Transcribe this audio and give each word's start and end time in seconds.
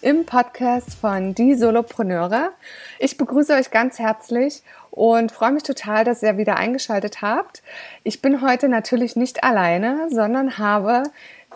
im 0.00 0.26
Podcast 0.26 0.94
von 0.94 1.34
Die 1.34 1.54
Solopreneure. 1.54 2.52
Ich 2.98 3.16
begrüße 3.16 3.54
euch 3.54 3.70
ganz 3.70 3.98
herzlich 3.98 4.62
und 4.90 5.32
freue 5.32 5.52
mich 5.52 5.62
total, 5.62 6.04
dass 6.04 6.22
ihr 6.22 6.36
wieder 6.36 6.56
eingeschaltet 6.56 7.20
habt. 7.22 7.62
Ich 8.04 8.22
bin 8.22 8.42
heute 8.42 8.68
natürlich 8.68 9.16
nicht 9.16 9.42
alleine, 9.42 10.08
sondern 10.10 10.58
habe 10.58 11.04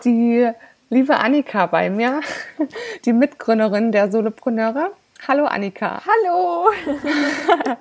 die 0.04 0.50
liebe 0.90 1.16
Annika 1.18 1.66
bei 1.66 1.90
mir, 1.90 2.20
die 3.04 3.12
Mitgründerin 3.12 3.92
der 3.92 4.10
Solopreneure. 4.10 4.90
Hallo 5.28 5.44
Annika. 5.44 6.02
Hallo. 6.04 6.68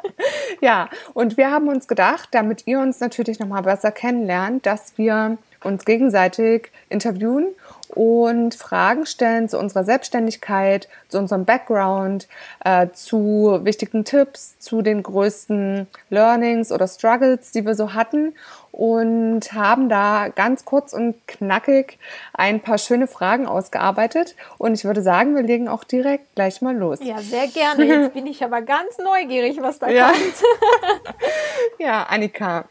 ja, 0.62 0.90
und 1.14 1.38
wir 1.38 1.50
haben 1.50 1.70
uns 1.70 1.88
gedacht, 1.88 2.30
damit 2.32 2.68
ihr 2.68 2.80
uns 2.80 3.00
natürlich 3.00 3.40
noch 3.40 3.48
mal 3.48 3.62
besser 3.62 3.92
kennenlernt, 3.92 4.68
dass 4.68 4.98
wir 4.98 5.38
uns 5.64 5.86
gegenseitig 5.86 6.72
interviewen 6.90 7.48
und 7.90 8.56
Fragen 8.56 9.06
stellen 9.06 9.50
zu 9.50 9.60
unserer 9.60 9.84
Selbstständigkeit, 9.84 10.88
zu 11.10 11.18
unserem 11.18 11.46
Background, 11.46 12.28
äh, 12.64 12.88
zu 12.94 13.60
wichtigen 13.64 14.06
Tipps, 14.06 14.58
zu 14.60 14.82
den 14.82 15.04
größten 15.04 15.88
Learnings 16.10 16.72
oder 16.72 16.88
Struggles, 16.88 17.52
die 17.52 17.66
wir 17.66 17.76
so 17.76 17.94
hatten 17.94 18.34
und 18.72 19.52
haben 19.54 19.90
da 19.90 20.30
ganz 20.30 20.64
kurz 20.64 20.94
und 20.94 21.16
knackig 21.28 22.00
ein 22.34 22.62
paar 22.62 22.78
schöne 22.78 23.08
Fragen 23.08 23.46
ausgearbeitet. 23.46 24.36
Und 24.58 24.74
ich 24.74 24.86
würde 24.86 25.02
sagen, 25.02 25.36
wir 25.36 25.44
legen 25.44 25.68
auch 25.68 25.84
direkt 25.84 26.34
gleich 26.36 26.62
mal 26.62 26.76
los. 26.76 27.00
Ja, 27.04 27.20
sehr 27.20 27.48
gerne. 27.48 27.86
Jetzt 27.86 28.14
bin 28.14 28.28
ich 28.28 28.44
aber 28.44 28.62
ganz 28.62 28.98
neugierig, 28.98 29.62
was 29.62 29.80
da 29.80 29.90
ja. 29.90 30.12
kommt. 30.12 31.14
ja, 31.80 32.04
Annika. 32.04 32.66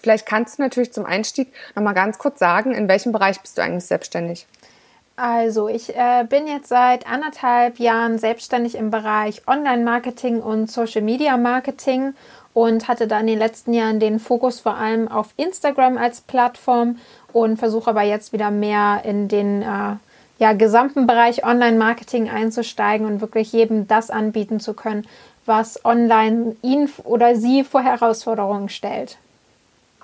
Vielleicht 0.00 0.26
kannst 0.26 0.58
du 0.58 0.62
natürlich 0.62 0.92
zum 0.92 1.06
Einstieg 1.06 1.52
noch 1.74 1.82
mal 1.82 1.92
ganz 1.92 2.18
kurz 2.18 2.38
sagen, 2.38 2.72
in 2.72 2.88
welchem 2.88 3.12
Bereich 3.12 3.40
bist 3.40 3.58
du 3.58 3.62
eigentlich 3.62 3.84
selbstständig? 3.84 4.46
Also, 5.16 5.68
ich 5.68 5.96
äh, 5.96 6.24
bin 6.28 6.46
jetzt 6.46 6.68
seit 6.68 7.08
anderthalb 7.10 7.80
Jahren 7.80 8.18
selbstständig 8.18 8.76
im 8.76 8.92
Bereich 8.92 9.42
Online-Marketing 9.48 10.40
und 10.40 10.70
Social-Media-Marketing 10.70 12.14
und 12.54 12.86
hatte 12.86 13.08
da 13.08 13.18
in 13.18 13.26
den 13.26 13.38
letzten 13.38 13.72
Jahren 13.72 13.98
den 13.98 14.20
Fokus 14.20 14.60
vor 14.60 14.76
allem 14.76 15.08
auf 15.08 15.28
Instagram 15.36 15.98
als 15.98 16.20
Plattform 16.20 16.98
und 17.32 17.56
versuche 17.56 17.90
aber 17.90 18.02
jetzt 18.02 18.32
wieder 18.32 18.52
mehr 18.52 19.02
in 19.04 19.26
den 19.26 19.62
äh, 19.62 19.96
ja, 20.38 20.52
gesamten 20.52 21.06
Bereich 21.08 21.44
Online-Marketing 21.44 22.30
einzusteigen 22.30 23.06
und 23.06 23.20
wirklich 23.20 23.52
jedem 23.52 23.88
das 23.88 24.10
anbieten 24.10 24.60
zu 24.60 24.74
können, 24.74 25.06
was 25.46 25.84
online 25.84 26.54
ihn 26.62 26.88
oder 27.04 27.34
sie 27.34 27.64
vor 27.64 27.82
Herausforderungen 27.82 28.68
stellt. 28.68 29.18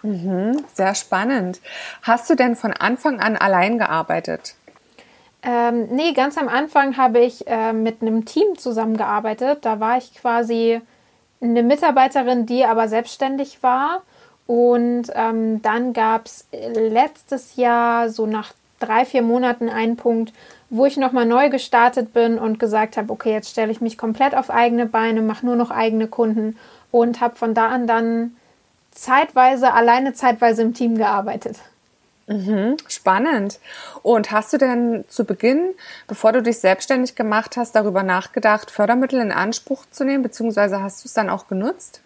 Mhm, 0.05 0.63
sehr 0.75 0.95
spannend. 0.95 1.61
Hast 2.03 2.29
du 2.29 2.35
denn 2.35 2.57
von 2.57 2.75
Anfang 2.75 3.21
an 3.21 3.37
allein 3.39 3.79
gearbeitet? 3.79 4.55
Ähm, 5.43 5.89
nee, 5.91 6.13
ganz 6.13 6.37
am 6.37 6.49
Anfang 6.49 6.99
habe 6.99 7.21
ich 7.21 7.47
äh, 7.47 7.73
mit 7.73 8.03
einem 8.03 8.27
Team 8.27 8.59
zusammengearbeitet. 8.59 9.65
Da 9.65 9.81
war 9.81 9.97
ich 9.97 10.15
quasi 10.15 10.83
eine 11.41 11.63
Mitarbeiterin, 11.63 12.45
die 12.45 12.67
aber 12.67 12.89
selbstständig 12.89 13.63
war. 13.63 14.03
Und 14.47 15.05
ähm, 15.15 15.63
dann 15.63 15.95
gab 15.95 16.27
es 16.27 16.49
letztes 16.53 17.57
Jahr, 17.57 18.11
so 18.11 18.27
nach 18.27 18.53
drei, 18.81 19.07
vier 19.07 19.23
Monaten, 19.23 19.71
einen 19.71 19.97
Punkt, 19.97 20.35
wo 20.69 20.85
ich 20.85 20.99
nochmal 20.99 21.25
neu 21.25 21.49
gestartet 21.49 22.13
bin 22.13 22.39
und 22.39 22.59
gesagt 22.59 22.99
habe, 22.99 23.11
okay, 23.11 23.33
jetzt 23.33 23.51
stelle 23.51 23.73
ich 23.73 23.81
mich 23.81 23.97
komplett 23.97 24.37
auf 24.37 24.51
eigene 24.51 24.85
Beine, 24.85 25.23
mache 25.23 25.47
nur 25.47 25.57
noch 25.57 25.71
eigene 25.71 26.09
Kunden 26.09 26.59
und 26.91 27.23
habe 27.23 27.37
von 27.37 27.55
da 27.55 27.69
an 27.69 27.87
dann 27.87 28.37
zeitweise 28.95 29.73
alleine, 29.73 30.15
zeitweise 30.15 30.63
im 30.63 30.75
Team 30.75 30.97
gearbeitet. 30.97 31.59
Mhm, 32.27 32.79
spannend. 32.89 33.59
Und 34.03 34.31
hast 34.31 34.53
du 34.53 34.59
denn 34.59 35.05
zu 35.09 35.25
Beginn, 35.25 35.75
bevor 36.07 36.33
du 36.33 36.43
dich 36.43 36.59
selbstständig 36.59 37.17
gemacht 37.17 37.57
hast, 37.57 37.75
darüber 37.75 38.03
nachgedacht, 38.03 38.71
Fördermittel 38.71 39.21
in 39.21 39.33
Anspruch 39.33 39.85
zu 39.91 40.05
nehmen, 40.05 40.23
beziehungsweise 40.23 40.81
hast 40.81 41.05
du 41.05 41.09
es 41.09 41.13
dann 41.13 41.29
auch 41.29 41.49
genutzt? 41.49 42.01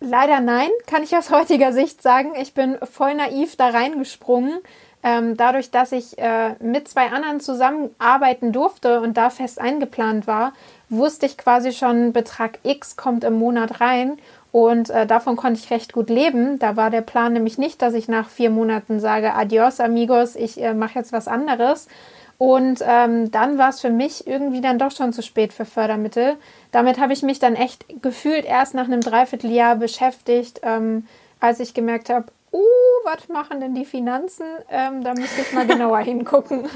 Leider 0.00 0.40
nein, 0.40 0.68
kann 0.86 1.02
ich 1.02 1.16
aus 1.16 1.30
heutiger 1.30 1.72
Sicht 1.72 2.02
sagen. 2.02 2.32
Ich 2.40 2.52
bin 2.52 2.76
voll 2.82 3.14
naiv 3.14 3.56
da 3.56 3.68
reingesprungen. 3.68 4.58
Ähm, 5.04 5.36
dadurch, 5.36 5.70
dass 5.70 5.90
ich 5.90 6.16
äh, 6.18 6.54
mit 6.60 6.86
zwei 6.86 7.10
anderen 7.10 7.40
zusammenarbeiten 7.40 8.52
durfte 8.52 9.00
und 9.00 9.16
da 9.16 9.30
fest 9.30 9.60
eingeplant 9.60 10.28
war, 10.28 10.52
wusste 10.90 11.26
ich 11.26 11.36
quasi 11.36 11.72
schon, 11.72 12.12
Betrag 12.12 12.58
X 12.62 12.96
kommt 12.96 13.24
im 13.24 13.34
Monat 13.34 13.80
rein 13.80 14.18
und 14.52 14.90
äh, 14.90 15.06
davon 15.06 15.36
konnte 15.36 15.58
ich 15.58 15.70
recht 15.70 15.94
gut 15.94 16.10
leben. 16.10 16.58
Da 16.58 16.76
war 16.76 16.90
der 16.90 17.00
Plan 17.00 17.32
nämlich 17.32 17.56
nicht, 17.56 17.80
dass 17.80 17.94
ich 17.94 18.06
nach 18.06 18.28
vier 18.28 18.50
Monaten 18.50 19.00
sage, 19.00 19.34
adios 19.34 19.80
amigos, 19.80 20.36
ich 20.36 20.62
äh, 20.62 20.74
mache 20.74 20.98
jetzt 20.98 21.12
was 21.12 21.26
anderes. 21.26 21.88
Und 22.36 22.80
ähm, 22.86 23.30
dann 23.30 23.56
war 23.56 23.70
es 23.70 23.80
für 23.80 23.90
mich 23.90 24.26
irgendwie 24.26 24.60
dann 24.60 24.78
doch 24.78 24.90
schon 24.90 25.12
zu 25.12 25.22
spät 25.22 25.52
für 25.52 25.64
Fördermittel. 25.64 26.34
Damit 26.70 26.98
habe 26.98 27.12
ich 27.12 27.22
mich 27.22 27.38
dann 27.38 27.54
echt 27.54 27.86
gefühlt 28.02 28.44
erst 28.44 28.74
nach 28.74 28.84
einem 28.84 29.00
Dreivierteljahr 29.00 29.76
beschäftigt, 29.76 30.60
ähm, 30.62 31.06
als 31.40 31.60
ich 31.60 31.72
gemerkt 31.72 32.10
habe, 32.10 32.26
uh, 32.52 32.58
was 33.04 33.28
machen 33.28 33.60
denn 33.60 33.74
die 33.74 33.84
Finanzen? 33.84 34.46
Ähm, 34.70 35.02
da 35.02 35.14
müsste 35.14 35.40
ich 35.40 35.52
mal 35.52 35.66
genauer 35.66 35.98
hingucken. 36.00 36.68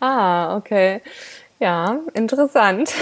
ah, 0.00 0.56
okay. 0.56 1.00
Ja, 1.58 1.98
interessant. 2.14 2.92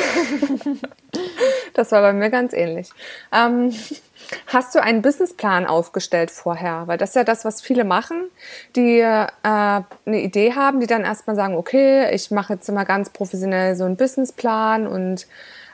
das 1.74 1.92
war 1.92 2.02
bei 2.02 2.12
mir 2.12 2.30
ganz 2.30 2.52
ähnlich. 2.52 2.90
Ähm, 3.32 3.72
hast 4.46 4.74
du 4.74 4.82
einen 4.82 5.02
Businessplan 5.02 5.66
aufgestellt 5.66 6.30
vorher? 6.30 6.84
Weil 6.86 6.98
das 6.98 7.10
ist 7.10 7.16
ja 7.16 7.24
das, 7.24 7.44
was 7.44 7.60
viele 7.62 7.84
machen, 7.84 8.24
die 8.76 9.00
äh, 9.00 9.26
eine 9.42 9.84
Idee 10.06 10.54
haben, 10.54 10.80
die 10.80 10.86
dann 10.86 11.04
erstmal 11.04 11.36
sagen, 11.36 11.56
okay, 11.56 12.14
ich 12.14 12.30
mache 12.30 12.54
jetzt 12.54 12.68
immer 12.68 12.84
ganz 12.84 13.10
professionell 13.10 13.76
so 13.76 13.84
einen 13.84 13.96
Businessplan 13.96 14.86
und 14.86 15.26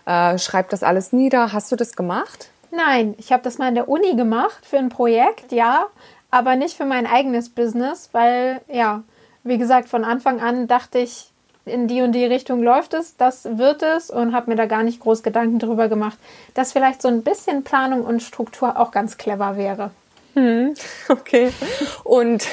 äh, 0.07 0.39
schreibe 0.39 0.69
das 0.71 0.83
alles 0.83 1.13
nieder. 1.13 1.53
Hast 1.53 1.73
du 1.73 1.77
das 1.77 1.97
gemacht? 1.97 2.49
Nein, 2.71 3.15
ich 3.19 3.33
habe 3.33 3.43
das 3.43 3.59
mal 3.59 3.69
in 3.69 3.77
der 3.77 3.89
Uni 3.89 4.17
gemacht 4.17 4.67
für 4.67 4.79
ein 4.79 4.89
Projekt, 4.89 5.53
ja, 5.53 5.87
aber 6.31 6.57
nicht 6.57 6.77
für 6.77 6.85
mein 6.85 7.07
eigenes 7.07 7.49
Business, 7.49 8.09
weil 8.13 8.61
ja, 8.69 9.05
wie 9.45 9.59
gesagt, 9.59 9.89
von 9.89 10.05
Anfang 10.05 10.41
an 10.41 10.67
dachte 10.67 10.99
ich, 10.99 11.31
in 11.67 11.89
die 11.89 12.03
und 12.03 12.13
die 12.13 12.25
Richtung 12.25 12.63
läuft 12.63 12.95
es, 12.95 13.17
das 13.17 13.45
wird 13.59 13.83
es 13.83 14.11
und 14.11 14.35
habe 14.35 14.51
mir 14.51 14.57
da 14.57 14.67
gar 14.67 14.83
nicht 14.83 15.01
groß 15.01 15.23
Gedanken 15.23 15.59
drüber 15.59 15.89
gemacht, 15.89 16.19
dass 16.55 16.73
vielleicht 16.73 17.01
so 17.01 17.09
ein 17.09 17.23
bisschen 17.23 17.65
Planung 17.65 18.05
und 18.05 18.23
Struktur 18.23 18.79
auch 18.79 18.91
ganz 18.91 19.17
clever 19.17 19.57
wäre. 19.57 19.91
Hm, 20.35 20.75
okay. 21.09 21.53
Und 22.03 22.47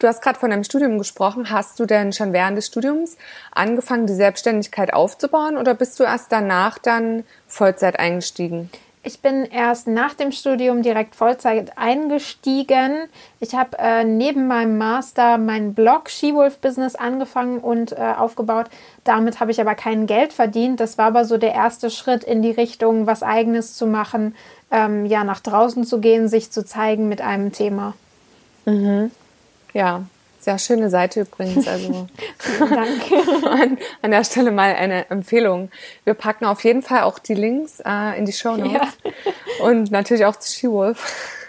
du 0.00 0.06
hast 0.06 0.22
gerade 0.22 0.38
von 0.38 0.50
deinem 0.50 0.64
Studium 0.64 0.98
gesprochen. 0.98 1.50
Hast 1.50 1.78
du 1.80 1.86
denn 1.86 2.12
schon 2.12 2.32
während 2.32 2.58
des 2.58 2.66
Studiums 2.66 3.16
angefangen, 3.52 4.06
die 4.06 4.14
Selbstständigkeit 4.14 4.92
aufzubauen 4.92 5.56
oder 5.56 5.74
bist 5.74 5.98
du 6.00 6.04
erst 6.04 6.32
danach 6.32 6.78
dann 6.78 7.24
Vollzeit 7.46 7.98
eingestiegen? 7.98 8.70
Ich 9.08 9.20
bin 9.20 9.46
erst 9.46 9.86
nach 9.86 10.12
dem 10.12 10.32
Studium 10.32 10.82
direkt 10.82 11.14
Vollzeit 11.14 11.78
eingestiegen. 11.78 13.08
Ich 13.40 13.54
habe 13.54 13.78
äh, 13.78 14.04
neben 14.04 14.46
meinem 14.48 14.76
Master 14.76 15.38
meinen 15.38 15.72
Blog 15.72 16.10
Skewolf 16.10 16.58
Business 16.58 16.94
angefangen 16.94 17.60
und 17.60 17.92
äh, 17.92 18.14
aufgebaut. 18.18 18.66
Damit 19.04 19.40
habe 19.40 19.50
ich 19.50 19.62
aber 19.62 19.74
kein 19.74 20.06
Geld 20.06 20.34
verdient. 20.34 20.78
Das 20.78 20.98
war 20.98 21.06
aber 21.06 21.24
so 21.24 21.38
der 21.38 21.54
erste 21.54 21.88
Schritt 21.88 22.22
in 22.22 22.42
die 22.42 22.50
Richtung, 22.50 23.06
was 23.06 23.22
eigenes 23.22 23.76
zu 23.76 23.86
machen, 23.86 24.36
ähm, 24.70 25.06
ja, 25.06 25.24
nach 25.24 25.40
draußen 25.40 25.84
zu 25.84 26.00
gehen, 26.00 26.28
sich 26.28 26.50
zu 26.50 26.62
zeigen 26.62 27.08
mit 27.08 27.22
einem 27.22 27.50
Thema. 27.50 27.94
Mhm. 28.66 29.10
Ja, 29.72 30.02
Sehr 30.40 30.58
schöne 30.58 30.88
Seite 30.88 31.22
übrigens. 31.22 31.66
Also 31.66 32.06
Dank. 32.58 33.44
an, 33.44 33.78
an, 34.02 34.10
der 34.10 34.24
Stelle 34.24 34.50
mal 34.50 34.74
eine 34.74 35.10
Empfehlung. 35.10 35.70
Wir 36.04 36.14
packen 36.14 36.44
auf 36.44 36.62
jeden 36.64 36.82
Fall 36.82 37.02
auch 37.02 37.18
die 37.18 37.34
Links 37.34 37.80
äh, 37.84 38.18
in 38.18 38.24
die 38.24 38.32
Show 38.32 38.56
Notes 38.56 38.96
ja. 39.04 39.64
und 39.64 39.90
natürlich 39.90 40.24
auch 40.24 40.36
zu 40.36 40.52
She-Wolf. 40.52 41.44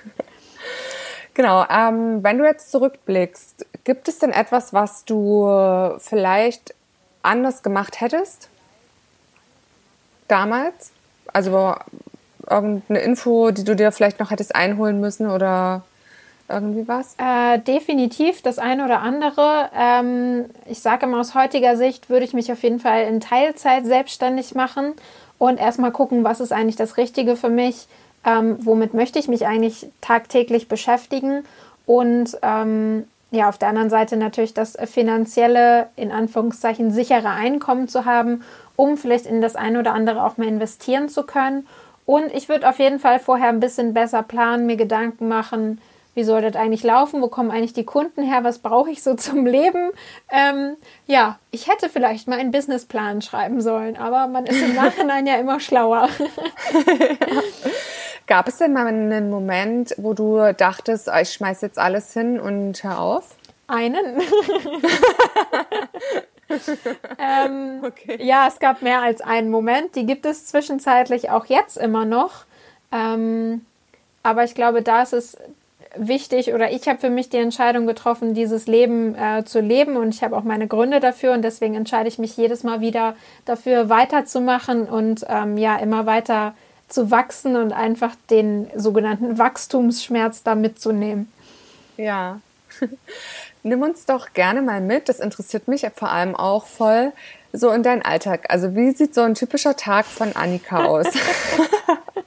genau. 1.33 1.65
Ähm, 1.69 2.23
wenn 2.23 2.39
du 2.39 2.45
jetzt 2.45 2.71
zurückblickst, 2.71 3.65
gibt 3.83 4.07
es 4.07 4.19
denn 4.19 4.31
etwas, 4.31 4.73
was 4.73 5.05
du 5.05 5.97
vielleicht 5.99 6.73
anders 7.21 7.63
gemacht 7.63 8.01
hättest? 8.01 8.49
Damals? 10.27 10.91
Also 11.31 11.75
irgendeine 12.49 12.99
Info, 12.99 13.51
die 13.51 13.63
du 13.63 13.75
dir 13.75 13.91
vielleicht 13.91 14.19
noch 14.19 14.31
hättest 14.31 14.55
einholen 14.55 14.99
müssen 14.99 15.29
oder 15.29 15.83
irgendwie 16.49 16.87
was? 16.87 17.15
Äh, 17.17 17.59
definitiv 17.59 18.41
das 18.41 18.59
eine 18.59 18.85
oder 18.85 19.01
andere. 19.01 19.69
Ähm, 19.75 20.45
ich 20.67 20.79
sage 20.79 21.05
immer 21.05 21.19
aus 21.19 21.35
heutiger 21.35 21.77
Sicht 21.77 22.09
würde 22.09 22.25
ich 22.25 22.33
mich 22.33 22.51
auf 22.51 22.63
jeden 22.63 22.79
Fall 22.79 23.03
in 23.03 23.19
Teilzeit 23.19 23.85
selbstständig 23.85 24.55
machen 24.55 24.93
und 25.37 25.59
erstmal 25.59 25.91
gucken, 25.91 26.23
was 26.23 26.39
ist 26.39 26.51
eigentlich 26.51 26.75
das 26.75 26.97
Richtige 26.97 27.35
für 27.35 27.49
mich, 27.49 27.87
ähm, 28.25 28.57
womit 28.59 28.93
möchte 28.93 29.19
ich 29.19 29.27
mich 29.27 29.47
eigentlich 29.47 29.87
tagtäglich 30.01 30.67
beschäftigen 30.67 31.45
und 31.85 32.37
ähm, 32.41 33.05
ja, 33.31 33.47
auf 33.47 33.57
der 33.57 33.69
anderen 33.69 33.89
Seite 33.89 34.17
natürlich 34.17 34.53
das 34.53 34.77
finanzielle, 34.85 35.87
in 35.95 36.11
Anführungszeichen, 36.11 36.91
sichere 36.91 37.29
Einkommen 37.29 37.87
zu 37.87 38.05
haben, 38.05 38.43
um 38.75 38.97
vielleicht 38.97 39.27
in 39.27 39.41
das 39.41 39.55
eine 39.55 39.79
oder 39.79 39.93
andere 39.93 40.23
auch 40.23 40.37
mal 40.37 40.47
investieren 40.47 41.09
zu 41.09 41.23
können. 41.23 41.67
Und 42.05 42.33
ich 42.33 42.49
würde 42.49 42.67
auf 42.67 42.79
jeden 42.79 42.99
Fall 42.99 43.19
vorher 43.19 43.49
ein 43.49 43.59
bisschen 43.59 43.93
besser 43.93 44.23
planen, 44.23 44.65
mir 44.65 44.77
Gedanken 44.77 45.27
machen, 45.27 45.79
wie 46.15 46.23
soll 46.23 46.41
das 46.41 46.55
eigentlich 46.55 46.83
laufen? 46.83 47.21
Wo 47.21 47.27
kommen 47.27 47.51
eigentlich 47.51 47.73
die 47.73 47.85
Kunden 47.85 48.23
her? 48.23 48.43
Was 48.43 48.59
brauche 48.59 48.89
ich 48.89 49.03
so 49.03 49.13
zum 49.15 49.45
Leben? 49.45 49.91
Ähm, 50.31 50.75
ja, 51.05 51.39
ich 51.51 51.67
hätte 51.67 51.89
vielleicht 51.89 52.27
mal 52.27 52.39
einen 52.39 52.51
Businessplan 52.51 53.21
schreiben 53.21 53.61
sollen, 53.61 53.97
aber 53.97 54.27
man 54.27 54.45
ist 54.45 54.61
im 54.61 54.75
Nachhinein 54.75 55.27
ja 55.27 55.35
immer 55.35 55.59
schlauer. 55.59 56.09
Gab 58.27 58.47
es 58.47 58.57
denn 58.57 58.73
mal 58.73 58.85
einen 58.85 59.29
Moment, 59.29 59.95
wo 59.97 60.13
du 60.13 60.53
dachtest, 60.53 61.07
oh, 61.07 61.19
ich 61.19 61.33
schmeiß 61.33 61.61
jetzt 61.61 61.79
alles 61.79 62.13
hin 62.13 62.39
und 62.39 62.83
hör 62.83 62.99
auf? 62.99 63.35
Einen. 63.67 64.21
ähm, 67.17 67.81
okay. 67.83 68.23
Ja, 68.23 68.47
es 68.47 68.59
gab 68.59 68.83
mehr 68.83 69.01
als 69.01 69.21
einen 69.21 69.49
Moment. 69.49 69.95
Die 69.95 70.05
gibt 70.05 70.27
es 70.27 70.45
zwischenzeitlich 70.45 71.31
auch 71.31 71.45
jetzt 71.45 71.77
immer 71.77 72.05
noch. 72.05 72.45
Ähm, 72.91 73.65
aber 74.21 74.43
ich 74.43 74.53
glaube, 74.53 74.81
da 74.81 75.01
ist 75.01 75.13
es 75.13 75.37
wichtig 75.95 76.53
oder 76.53 76.71
ich 76.71 76.87
habe 76.87 76.99
für 76.99 77.09
mich 77.09 77.29
die 77.29 77.37
Entscheidung 77.37 77.87
getroffen, 77.87 78.33
dieses 78.33 78.67
Leben 78.67 79.15
äh, 79.15 79.43
zu 79.45 79.59
leben 79.59 79.97
und 79.97 80.13
ich 80.13 80.23
habe 80.23 80.37
auch 80.37 80.43
meine 80.43 80.67
Gründe 80.67 80.99
dafür 80.99 81.33
und 81.33 81.41
deswegen 81.41 81.75
entscheide 81.75 82.07
ich 82.07 82.19
mich 82.19 82.37
jedes 82.37 82.63
Mal 82.63 82.81
wieder 82.81 83.15
dafür 83.45 83.89
weiterzumachen 83.89 84.87
und 84.87 85.25
ähm, 85.27 85.57
ja 85.57 85.77
immer 85.77 86.05
weiter 86.05 86.53
zu 86.87 87.11
wachsen 87.11 87.55
und 87.55 87.73
einfach 87.73 88.15
den 88.29 88.67
sogenannten 88.75 89.37
Wachstumsschmerz 89.37 90.43
da 90.43 90.55
mitzunehmen. 90.55 91.31
Ja. 91.97 92.39
Nimm 93.63 93.81
uns 93.81 94.05
doch 94.05 94.33
gerne 94.33 94.61
mal 94.61 94.81
mit, 94.81 95.09
das 95.09 95.19
interessiert 95.19 95.67
mich 95.67 95.85
vor 95.95 96.09
allem 96.09 96.35
auch 96.35 96.65
voll, 96.65 97.11
so 97.51 97.71
in 97.71 97.83
deinen 97.83 98.03
Alltag. 98.03 98.45
Also 98.49 98.75
wie 98.75 98.91
sieht 98.91 99.13
so 99.13 99.21
ein 99.21 99.35
typischer 99.35 99.75
Tag 99.75 100.05
von 100.05 100.35
Annika 100.35 100.85
aus? 100.85 101.07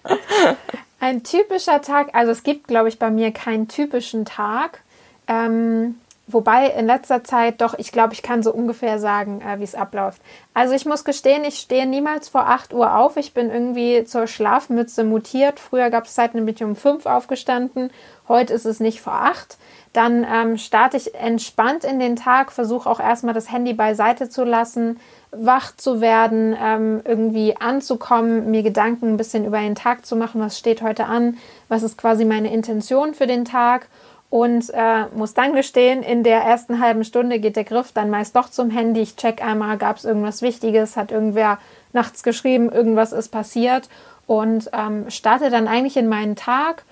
Ein 1.03 1.25
typischer 1.25 1.83
Tag, 1.83 2.11
also 2.13 2.31
es 2.31 2.45
gibt, 2.45 2.69
glaube 2.69 2.89
ich, 2.89 3.01
bei 3.01 3.11
mir 3.11 3.33
keinen 3.33 3.67
typischen 3.67 4.25
Tag. 4.25 4.83
Ähm, 5.27 5.97
wobei 6.29 6.69
in 6.69 6.87
letzter 6.87 7.25
Zeit 7.25 7.61
doch, 7.61 7.77
ich 7.77 7.91
glaube, 7.91 8.13
ich 8.13 8.23
kann 8.23 8.45
so 8.45 8.53
ungefähr 8.53 9.01
sagen, 9.01 9.41
äh, 9.41 9.59
wie 9.59 9.65
es 9.65 9.75
abläuft. 9.75 10.23
Also 10.55 10.75
ich 10.75 10.87
muss 10.87 11.03
gestehen, 11.03 11.43
ich 11.43 11.59
stehe 11.59 11.87
niemals 11.87 12.29
vor 12.29 12.49
8 12.49 12.73
Uhr 12.73 12.97
auf. 12.97 13.17
Ich 13.17 13.35
bin 13.35 13.51
irgendwie 13.51 14.05
zur 14.05 14.29
Schlafmütze 14.29 15.03
mutiert. 15.03 15.59
Früher 15.59 15.91
gab 15.91 16.05
es 16.05 16.15
Zeiten, 16.15 16.39
da 16.39 16.45
bin 16.45 16.55
ich 16.55 16.63
um 16.63 16.77
5 16.77 17.05
aufgestanden. 17.07 17.91
Heute 18.29 18.55
ist 18.55 18.65
es 18.65 18.79
nicht 18.79 19.01
vor 19.01 19.15
8. 19.15 19.59
Dann 19.93 20.25
ähm, 20.25 20.57
starte 20.57 20.99
ich 20.99 21.17
entspannt 21.17 21.83
in 21.83 21.99
den 21.99 22.15
Tag, 22.15 22.53
versuche 22.53 22.89
auch 22.89 23.01
erstmal 23.01 23.35
das 23.35 23.51
Handy 23.51 23.75
beiseite 23.75 24.29
zu 24.29 24.45
lassen, 24.45 25.01
wach 25.33 25.75
zu 25.77 26.03
werden, 26.03 26.55
ähm, 26.63 27.01
irgendwie 27.05 27.57
anzukommen, 27.57 28.51
mir 28.51 28.63
Gedanken 28.63 29.09
ein 29.09 29.17
bisschen 29.17 29.47
über 29.47 29.59
den 29.59 29.75
Tag 29.75 30.05
zu 30.05 30.15
machen, 30.15 30.41
was 30.41 30.59
steht 30.59 30.83
heute 30.83 31.07
an, 31.07 31.39
was 31.69 31.83
ist 31.83 31.97
quasi 31.97 32.27
meine 32.27 32.53
Intention 32.53 33.15
für 33.15 33.27
den 33.27 33.47
Tag 33.47 33.89
und 34.29 34.71
äh, 34.75 35.07
muss 35.15 35.33
dann 35.33 35.55
gestehen, 35.55 36.03
in 36.03 36.23
der 36.23 36.43
ersten 36.43 36.81
halben 36.81 37.05
Stunde 37.05 37.39
geht 37.39 37.57
der 37.57 37.65
Griff 37.65 37.93
dann 37.93 38.11
meist 38.11 38.37
doch 38.37 38.51
zum 38.51 38.71
Handy. 38.71 39.01
Ich 39.01 39.17
check 39.17 39.43
einmal, 39.43 39.79
gab 39.79 39.97
es 39.97 40.05
irgendwas 40.05 40.43
Wichtiges, 40.43 40.97
hat 40.97 41.11
irgendwer 41.11 41.59
nachts 41.95 42.23
geschrieben, 42.23 42.71
irgendwas 42.71 43.13
ist 43.13 43.31
passiert 43.31 43.89
und 44.27 44.71
ähm, 44.73 45.11
starte 45.11 45.51
dann 45.51 45.67
eigentlich 45.67 45.97
in 45.97 46.09
meinen 46.09 46.37
Tag. 46.37 46.85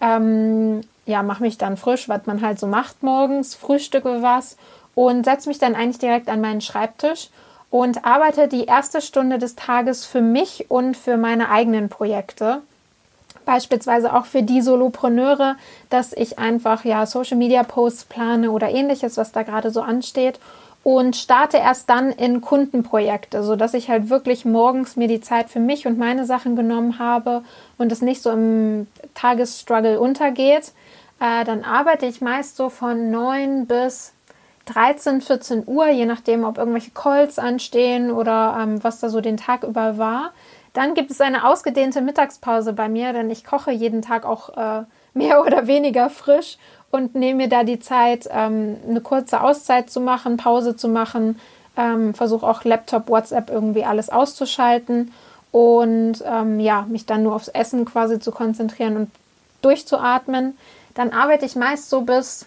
Ähm, 0.00 0.82
ja, 1.06 1.22
mache 1.22 1.42
mich 1.42 1.58
dann 1.58 1.76
frisch, 1.76 2.08
was 2.08 2.26
man 2.26 2.42
halt 2.42 2.58
so 2.58 2.66
macht 2.66 3.02
morgens, 3.02 3.54
frühstücke 3.54 4.22
was 4.22 4.56
und 4.94 5.24
setze 5.24 5.48
mich 5.48 5.58
dann 5.58 5.74
eigentlich 5.74 5.98
direkt 5.98 6.28
an 6.28 6.40
meinen 6.40 6.60
Schreibtisch 6.60 7.30
und 7.74 8.04
arbeite 8.04 8.46
die 8.46 8.66
erste 8.66 9.00
Stunde 9.00 9.40
des 9.40 9.56
Tages 9.56 10.06
für 10.06 10.20
mich 10.20 10.70
und 10.70 10.96
für 10.96 11.16
meine 11.16 11.50
eigenen 11.50 11.88
Projekte. 11.88 12.60
Beispielsweise 13.46 14.14
auch 14.14 14.26
für 14.26 14.44
die 14.44 14.60
Solopreneure, 14.60 15.56
dass 15.90 16.12
ich 16.12 16.38
einfach 16.38 16.84
ja 16.84 17.04
Social 17.04 17.36
Media 17.36 17.64
Posts 17.64 18.04
plane 18.04 18.52
oder 18.52 18.70
ähnliches, 18.70 19.16
was 19.16 19.32
da 19.32 19.42
gerade 19.42 19.72
so 19.72 19.80
ansteht 19.80 20.38
und 20.84 21.16
starte 21.16 21.56
erst 21.56 21.90
dann 21.90 22.12
in 22.12 22.42
Kundenprojekte, 22.42 23.42
so 23.42 23.56
dass 23.56 23.74
ich 23.74 23.90
halt 23.90 24.08
wirklich 24.08 24.44
morgens 24.44 24.94
mir 24.94 25.08
die 25.08 25.20
Zeit 25.20 25.50
für 25.50 25.58
mich 25.58 25.84
und 25.84 25.98
meine 25.98 26.26
Sachen 26.26 26.54
genommen 26.54 27.00
habe 27.00 27.42
und 27.76 27.90
es 27.90 28.02
nicht 28.02 28.22
so 28.22 28.30
im 28.30 28.86
Tagesstruggle 29.14 29.98
untergeht. 29.98 30.70
Äh, 31.18 31.44
dann 31.44 31.64
arbeite 31.64 32.06
ich 32.06 32.20
meist 32.20 32.54
so 32.54 32.68
von 32.68 33.10
9 33.10 33.66
bis 33.66 34.13
13, 34.66 35.20
14 35.20 35.64
Uhr, 35.66 35.88
je 35.88 36.06
nachdem, 36.06 36.44
ob 36.44 36.58
irgendwelche 36.58 36.90
Calls 36.90 37.38
anstehen 37.38 38.10
oder 38.10 38.56
ähm, 38.60 38.82
was 38.82 39.00
da 39.00 39.08
so 39.08 39.20
den 39.20 39.36
Tag 39.36 39.62
über 39.62 39.98
war. 39.98 40.32
Dann 40.72 40.94
gibt 40.94 41.10
es 41.10 41.20
eine 41.20 41.46
ausgedehnte 41.46 42.00
Mittagspause 42.00 42.72
bei 42.72 42.88
mir, 42.88 43.12
denn 43.12 43.30
ich 43.30 43.44
koche 43.44 43.70
jeden 43.70 44.02
Tag 44.02 44.24
auch 44.24 44.56
äh, 44.56 44.84
mehr 45.12 45.40
oder 45.44 45.66
weniger 45.66 46.10
frisch 46.10 46.58
und 46.90 47.14
nehme 47.14 47.44
mir 47.44 47.48
da 47.48 47.64
die 47.64 47.80
Zeit, 47.80 48.28
ähm, 48.30 48.76
eine 48.88 49.00
kurze 49.00 49.40
Auszeit 49.40 49.90
zu 49.90 50.00
machen, 50.00 50.36
Pause 50.36 50.76
zu 50.76 50.88
machen, 50.88 51.40
ähm, 51.76 52.14
versuche 52.14 52.46
auch 52.46 52.64
Laptop, 52.64 53.08
WhatsApp 53.08 53.50
irgendwie 53.50 53.84
alles 53.84 54.10
auszuschalten 54.10 55.12
und 55.50 56.22
ähm, 56.24 56.60
ja, 56.60 56.82
mich 56.88 57.06
dann 57.06 57.22
nur 57.22 57.34
aufs 57.34 57.48
Essen 57.48 57.84
quasi 57.84 58.18
zu 58.18 58.32
konzentrieren 58.32 58.96
und 58.96 59.10
durchzuatmen. 59.62 60.56
Dann 60.94 61.12
arbeite 61.12 61.44
ich 61.44 61.56
meist 61.56 61.90
so 61.90 62.02
bis 62.02 62.46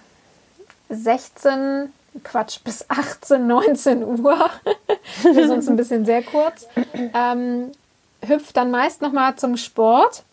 16, 0.89 1.91
Quatsch, 2.23 2.59
bis 2.63 2.85
18, 2.89 3.45
19 3.47 4.03
Uhr. 4.03 4.49
Für 5.21 5.47
sonst 5.47 5.69
ein 5.69 5.75
bisschen 5.75 6.05
sehr 6.05 6.23
kurz. 6.23 6.67
Ähm, 7.13 7.71
hüpf 8.25 8.53
dann 8.53 8.71
meist 8.71 9.01
nochmal 9.01 9.35
zum 9.35 9.57
Sport. 9.57 10.23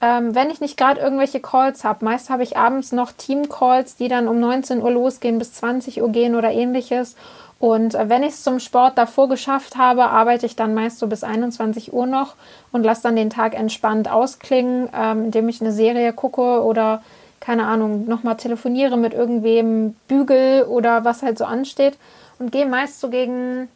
Ähm, 0.00 0.34
wenn 0.34 0.50
ich 0.50 0.60
nicht 0.60 0.76
gerade 0.76 1.00
irgendwelche 1.00 1.40
Calls 1.40 1.82
habe, 1.82 2.04
meist 2.04 2.30
habe 2.30 2.44
ich 2.44 2.56
abends 2.56 2.92
noch 2.92 3.10
Team-Calls, 3.10 3.96
die 3.96 4.08
dann 4.08 4.28
um 4.28 4.38
19 4.38 4.80
Uhr 4.80 4.92
losgehen, 4.92 5.38
bis 5.38 5.54
20 5.54 6.02
Uhr 6.02 6.10
gehen 6.10 6.36
oder 6.36 6.52
ähnliches. 6.52 7.16
Und 7.58 7.96
äh, 7.96 8.08
wenn 8.08 8.22
ich 8.22 8.34
es 8.34 8.44
zum 8.44 8.60
Sport 8.60 8.96
davor 8.96 9.28
geschafft 9.28 9.76
habe, 9.76 10.04
arbeite 10.04 10.46
ich 10.46 10.54
dann 10.54 10.74
meist 10.74 10.98
so 10.98 11.08
bis 11.08 11.24
21 11.24 11.92
Uhr 11.92 12.06
noch 12.06 12.34
und 12.70 12.84
lasse 12.84 13.02
dann 13.02 13.16
den 13.16 13.30
Tag 13.30 13.54
entspannt 13.54 14.08
ausklingen, 14.08 14.88
ähm, 14.94 15.24
indem 15.26 15.48
ich 15.48 15.60
eine 15.60 15.72
Serie 15.72 16.12
gucke 16.12 16.62
oder 16.62 17.02
keine 17.40 17.66
Ahnung, 17.66 18.06
nochmal 18.06 18.36
telefoniere 18.36 18.96
mit 18.96 19.14
irgendwem, 19.14 19.94
bügel 20.08 20.64
oder 20.64 21.04
was 21.04 21.22
halt 21.22 21.38
so 21.38 21.44
ansteht 21.44 21.96
und 22.38 22.52
gehe 22.52 22.66
meist 22.66 23.00
so 23.00 23.10
gegen, 23.10 23.68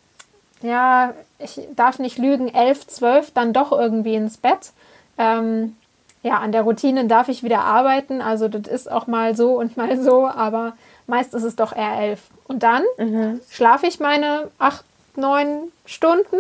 ja, 0.62 1.14
ich 1.38 1.60
darf 1.74 1.98
nicht 1.98 2.18
lügen, 2.18 2.52
elf, 2.52 2.86
zwölf 2.86 3.30
dann 3.32 3.52
doch 3.52 3.72
irgendwie 3.72 4.14
ins 4.14 4.36
Bett. 4.36 4.72
Ähm, 5.18 5.76
ja, 6.22 6.38
an 6.38 6.52
der 6.52 6.62
Routine 6.62 7.06
darf 7.06 7.28
ich 7.28 7.42
wieder 7.42 7.60
arbeiten, 7.60 8.22
also 8.22 8.46
das 8.48 8.72
ist 8.72 8.90
auch 8.90 9.06
mal 9.06 9.34
so 9.34 9.58
und 9.58 9.76
mal 9.76 10.00
so, 10.00 10.26
aber 10.26 10.74
meist 11.06 11.34
ist 11.34 11.42
es 11.42 11.56
doch 11.56 11.74
eher 11.74 11.98
elf. 11.98 12.20
Und 12.46 12.62
dann 12.62 12.84
mhm. 12.96 13.40
schlafe 13.50 13.86
ich 13.86 13.98
meine 13.98 14.50
acht, 14.58 14.84
neun 15.16 15.72
Stunden 15.84 16.36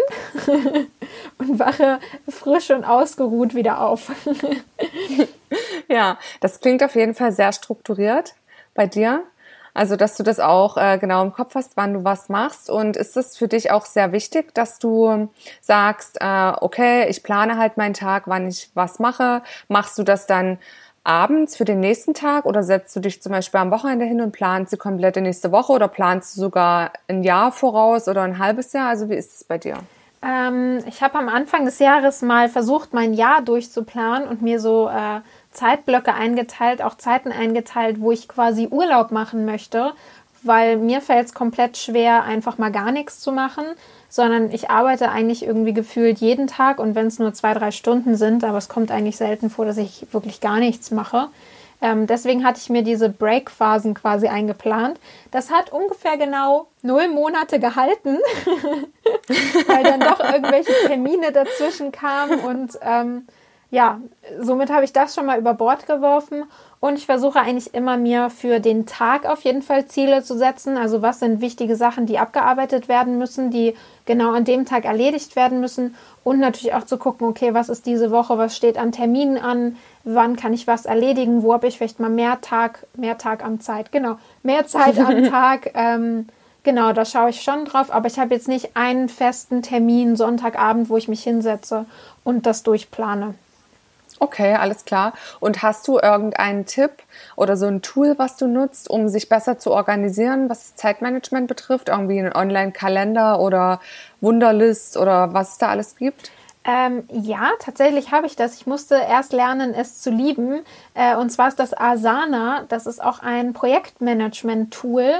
und 1.38 1.58
wache 1.58 1.98
frisch 2.28 2.70
und 2.70 2.84
ausgeruht 2.84 3.54
wieder 3.54 3.80
auf. 3.80 4.10
ja, 5.92 6.18
das 6.40 6.60
klingt 6.60 6.82
auf 6.82 6.94
jeden 6.94 7.14
Fall 7.14 7.32
sehr 7.32 7.52
strukturiert 7.52 8.34
bei 8.74 8.86
dir. 8.86 9.22
Also, 9.74 9.96
dass 9.96 10.16
du 10.16 10.22
das 10.22 10.38
auch 10.38 10.76
äh, 10.76 10.98
genau 10.98 11.22
im 11.22 11.32
Kopf 11.32 11.54
hast, 11.54 11.76
wann 11.76 11.94
du 11.94 12.04
was 12.04 12.28
machst. 12.28 12.68
Und 12.68 12.96
ist 12.96 13.16
es 13.16 13.36
für 13.38 13.48
dich 13.48 13.70
auch 13.70 13.86
sehr 13.86 14.12
wichtig, 14.12 14.54
dass 14.54 14.78
du 14.78 15.30
sagst, 15.62 16.18
äh, 16.20 16.52
okay, 16.60 17.08
ich 17.08 17.22
plane 17.22 17.56
halt 17.56 17.78
meinen 17.78 17.94
Tag, 17.94 18.24
wann 18.26 18.48
ich 18.48 18.70
was 18.74 18.98
mache. 18.98 19.42
Machst 19.68 19.98
du 19.98 20.02
das 20.02 20.26
dann 20.26 20.58
abends 21.04 21.56
für 21.56 21.64
den 21.64 21.80
nächsten 21.80 22.14
Tag 22.14 22.44
oder 22.44 22.62
setzt 22.62 22.94
du 22.94 23.00
dich 23.00 23.22
zum 23.22 23.32
Beispiel 23.32 23.60
am 23.60 23.70
Wochenende 23.70 24.04
hin 24.04 24.20
und 24.20 24.32
planst 24.32 24.72
die 24.72 24.76
komplette 24.76 25.20
nächste 25.20 25.50
Woche 25.50 25.72
oder 25.72 25.88
planst 25.88 26.36
du 26.36 26.40
sogar 26.42 26.92
ein 27.08 27.22
Jahr 27.22 27.50
voraus 27.50 28.08
oder 28.08 28.22
ein 28.22 28.38
halbes 28.38 28.72
Jahr? 28.72 28.88
Also 28.88 29.08
wie 29.08 29.14
ist 29.14 29.34
es 29.34 29.44
bei 29.44 29.58
dir? 29.58 29.78
Ähm, 30.22 30.78
ich 30.86 31.02
habe 31.02 31.18
am 31.18 31.28
Anfang 31.28 31.64
des 31.64 31.80
Jahres 31.80 32.22
mal 32.22 32.48
versucht, 32.48 32.94
mein 32.94 33.12
Jahr 33.14 33.42
durchzuplanen 33.42 34.28
und 34.28 34.42
mir 34.42 34.60
so 34.60 34.88
äh, 34.88 35.20
Zeitblöcke 35.52 36.14
eingeteilt, 36.14 36.82
auch 36.82 36.96
Zeiten 36.96 37.30
eingeteilt, 37.30 38.00
wo 38.00 38.12
ich 38.12 38.28
quasi 38.28 38.68
Urlaub 38.70 39.10
machen 39.10 39.44
möchte, 39.44 39.92
weil 40.42 40.76
mir 40.76 41.00
fällt 41.00 41.26
es 41.26 41.34
komplett 41.34 41.76
schwer, 41.76 42.24
einfach 42.24 42.58
mal 42.58 42.72
gar 42.72 42.90
nichts 42.90 43.20
zu 43.20 43.32
machen, 43.32 43.64
sondern 44.08 44.50
ich 44.50 44.70
arbeite 44.70 45.10
eigentlich 45.10 45.44
irgendwie 45.44 45.72
gefühlt 45.72 46.18
jeden 46.18 46.46
Tag 46.46 46.78
und 46.78 46.94
wenn 46.94 47.06
es 47.06 47.18
nur 47.18 47.32
zwei, 47.32 47.54
drei 47.54 47.70
Stunden 47.70 48.16
sind, 48.16 48.44
aber 48.44 48.58
es 48.58 48.68
kommt 48.68 48.90
eigentlich 48.90 49.16
selten 49.16 49.50
vor, 49.50 49.64
dass 49.64 49.76
ich 49.76 50.06
wirklich 50.12 50.40
gar 50.40 50.58
nichts 50.58 50.90
mache. 50.90 51.28
Ähm, 51.80 52.06
deswegen 52.06 52.44
hatte 52.44 52.60
ich 52.62 52.70
mir 52.70 52.82
diese 52.82 53.08
Break-Phasen 53.08 53.94
quasi 53.94 54.28
eingeplant. 54.28 55.00
Das 55.32 55.50
hat 55.50 55.72
ungefähr 55.72 56.16
genau 56.16 56.68
null 56.82 57.08
Monate 57.08 57.58
gehalten, 57.58 58.18
weil 59.66 59.82
dann 59.82 60.00
doch 60.00 60.20
irgendwelche 60.20 60.72
Termine 60.86 61.32
dazwischen 61.32 61.90
kamen 61.90 62.38
und 62.40 62.78
ähm, 62.82 63.26
ja, 63.72 64.02
somit 64.38 64.70
habe 64.70 64.84
ich 64.84 64.92
das 64.92 65.14
schon 65.14 65.24
mal 65.24 65.38
über 65.38 65.54
Bord 65.54 65.86
geworfen 65.86 66.44
und 66.78 66.98
ich 66.98 67.06
versuche 67.06 67.40
eigentlich 67.40 67.72
immer 67.72 67.96
mir 67.96 68.28
für 68.28 68.60
den 68.60 68.84
Tag 68.84 69.24
auf 69.24 69.40
jeden 69.44 69.62
Fall 69.62 69.86
Ziele 69.86 70.22
zu 70.22 70.36
setzen. 70.36 70.76
Also 70.76 71.00
was 71.00 71.20
sind 71.20 71.40
wichtige 71.40 71.74
Sachen, 71.74 72.04
die 72.04 72.18
abgearbeitet 72.18 72.88
werden 72.88 73.16
müssen, 73.16 73.50
die 73.50 73.74
genau 74.04 74.32
an 74.32 74.44
dem 74.44 74.66
Tag 74.66 74.84
erledigt 74.84 75.36
werden 75.36 75.60
müssen 75.60 75.94
und 76.22 76.38
natürlich 76.38 76.74
auch 76.74 76.84
zu 76.84 76.98
gucken, 76.98 77.26
okay, 77.26 77.54
was 77.54 77.70
ist 77.70 77.86
diese 77.86 78.10
Woche, 78.10 78.36
was 78.36 78.54
steht 78.54 78.76
an 78.76 78.92
Terminen 78.92 79.38
an, 79.38 79.76
wann 80.04 80.36
kann 80.36 80.52
ich 80.52 80.66
was 80.66 80.84
erledigen, 80.84 81.42
wo 81.42 81.54
habe 81.54 81.66
ich 81.66 81.78
vielleicht 81.78 81.98
mal 81.98 82.10
mehr 82.10 82.42
Tag, 82.42 82.86
mehr 82.94 83.16
Tag 83.16 83.42
am 83.42 83.60
Zeit, 83.60 83.90
genau, 83.90 84.16
mehr 84.42 84.66
Zeit 84.66 84.98
am 84.98 85.24
Tag. 85.30 85.70
Ähm, 85.72 86.26
genau, 86.62 86.92
da 86.92 87.06
schaue 87.06 87.30
ich 87.30 87.40
schon 87.40 87.64
drauf, 87.64 87.90
aber 87.90 88.06
ich 88.08 88.18
habe 88.18 88.34
jetzt 88.34 88.48
nicht 88.48 88.76
einen 88.76 89.08
festen 89.08 89.62
Termin 89.62 90.14
Sonntagabend, 90.14 90.90
wo 90.90 90.98
ich 90.98 91.08
mich 91.08 91.22
hinsetze 91.22 91.86
und 92.22 92.44
das 92.44 92.64
durchplane. 92.64 93.32
Okay, 94.18 94.54
alles 94.54 94.84
klar. 94.84 95.12
Und 95.40 95.62
hast 95.62 95.88
du 95.88 95.98
irgendeinen 95.98 96.66
Tipp 96.66 96.90
oder 97.36 97.56
so 97.56 97.66
ein 97.66 97.82
Tool, 97.82 98.14
was 98.18 98.36
du 98.36 98.46
nutzt, 98.46 98.88
um 98.88 99.08
sich 99.08 99.28
besser 99.28 99.58
zu 99.58 99.72
organisieren, 99.72 100.48
was 100.48 100.76
Zeitmanagement 100.76 101.48
betrifft? 101.48 101.88
Irgendwie 101.88 102.18
einen 102.18 102.32
Online-Kalender 102.32 103.40
oder 103.40 103.80
Wunderlist 104.20 104.96
oder 104.96 105.34
was 105.34 105.52
es 105.52 105.58
da 105.58 105.68
alles 105.68 105.96
gibt? 105.96 106.30
Ähm, 106.64 107.04
ja, 107.10 107.50
tatsächlich 107.58 108.12
habe 108.12 108.26
ich 108.26 108.36
das. 108.36 108.54
Ich 108.54 108.66
musste 108.66 108.94
erst 108.94 109.32
lernen, 109.32 109.74
es 109.74 110.00
zu 110.00 110.10
lieben. 110.10 110.60
Äh, 110.94 111.16
und 111.16 111.30
zwar 111.30 111.48
ist 111.48 111.58
das 111.58 111.76
Asana. 111.76 112.64
Das 112.68 112.86
ist 112.86 113.02
auch 113.02 113.18
ein 113.20 113.52
Projektmanagement-Tool. 113.52 115.10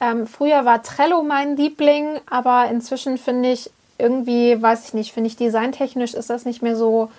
Ähm, 0.00 0.26
früher 0.26 0.64
war 0.64 0.82
Trello 0.82 1.22
mein 1.22 1.56
Liebling, 1.56 2.20
aber 2.28 2.66
inzwischen 2.70 3.18
finde 3.18 3.50
ich 3.50 3.70
irgendwie, 3.98 4.60
weiß 4.60 4.86
ich 4.86 4.94
nicht, 4.94 5.12
finde 5.12 5.28
ich 5.28 5.36
designtechnisch 5.36 6.14
ist 6.14 6.30
das 6.30 6.44
nicht 6.44 6.62
mehr 6.62 6.76
so 6.76 7.10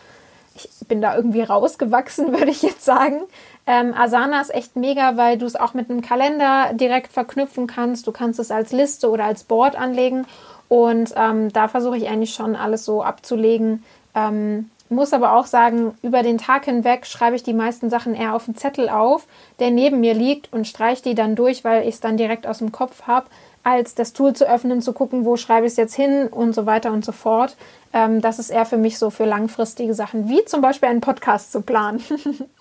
ich 0.65 0.87
bin 0.87 1.01
da 1.01 1.15
irgendwie 1.15 1.41
rausgewachsen, 1.41 2.31
würde 2.37 2.51
ich 2.51 2.61
jetzt 2.61 2.85
sagen. 2.85 3.21
Ähm, 3.67 3.93
Asana 3.93 4.41
ist 4.41 4.53
echt 4.53 4.75
mega, 4.75 5.17
weil 5.17 5.37
du 5.37 5.45
es 5.45 5.55
auch 5.55 5.73
mit 5.73 5.89
einem 5.89 6.01
Kalender 6.01 6.71
direkt 6.73 7.13
verknüpfen 7.13 7.67
kannst. 7.67 8.07
Du 8.07 8.11
kannst 8.11 8.39
es 8.39 8.51
als 8.51 8.71
Liste 8.71 9.09
oder 9.09 9.25
als 9.25 9.43
Board 9.43 9.75
anlegen. 9.75 10.25
Und 10.67 11.13
ähm, 11.15 11.51
da 11.51 11.67
versuche 11.67 11.97
ich 11.97 12.07
eigentlich 12.07 12.33
schon 12.33 12.55
alles 12.55 12.85
so 12.85 13.03
abzulegen. 13.03 13.83
Ähm, 14.15 14.69
muss 14.89 15.13
aber 15.13 15.33
auch 15.33 15.45
sagen, 15.45 15.95
über 16.01 16.23
den 16.23 16.39
Tag 16.39 16.65
hinweg 16.65 17.05
schreibe 17.05 17.35
ich 17.35 17.43
die 17.43 17.53
meisten 17.53 17.89
Sachen 17.91 18.15
eher 18.15 18.33
auf 18.33 18.47
einen 18.47 18.57
Zettel 18.57 18.89
auf, 18.89 19.27
der 19.59 19.69
neben 19.69 19.99
mir 19.99 20.15
liegt 20.15 20.51
und 20.51 20.67
streiche 20.67 21.03
die 21.03 21.15
dann 21.15 21.35
durch, 21.35 21.63
weil 21.63 21.83
ich 21.83 21.95
es 21.95 21.99
dann 21.99 22.17
direkt 22.17 22.47
aus 22.47 22.57
dem 22.57 22.71
Kopf 22.71 23.03
habe 23.03 23.27
als 23.63 23.95
das 23.95 24.13
Tool 24.13 24.33
zu 24.33 24.49
öffnen, 24.49 24.81
zu 24.81 24.93
gucken, 24.93 25.25
wo 25.25 25.37
schreibe 25.37 25.65
ich 25.65 25.73
es 25.73 25.77
jetzt 25.77 25.95
hin 25.95 26.27
und 26.27 26.53
so 26.53 26.65
weiter 26.65 26.91
und 26.91 27.05
so 27.05 27.11
fort. 27.11 27.55
Ähm, 27.93 28.21
das 28.21 28.39
ist 28.39 28.49
eher 28.49 28.65
für 28.65 28.77
mich 28.77 28.97
so 28.97 29.09
für 29.09 29.25
langfristige 29.25 29.93
Sachen, 29.93 30.29
wie 30.29 30.45
zum 30.45 30.61
Beispiel 30.61 30.89
einen 30.89 31.01
Podcast 31.01 31.51
zu 31.51 31.61
planen. 31.61 32.03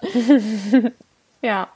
Ja, 1.40 1.68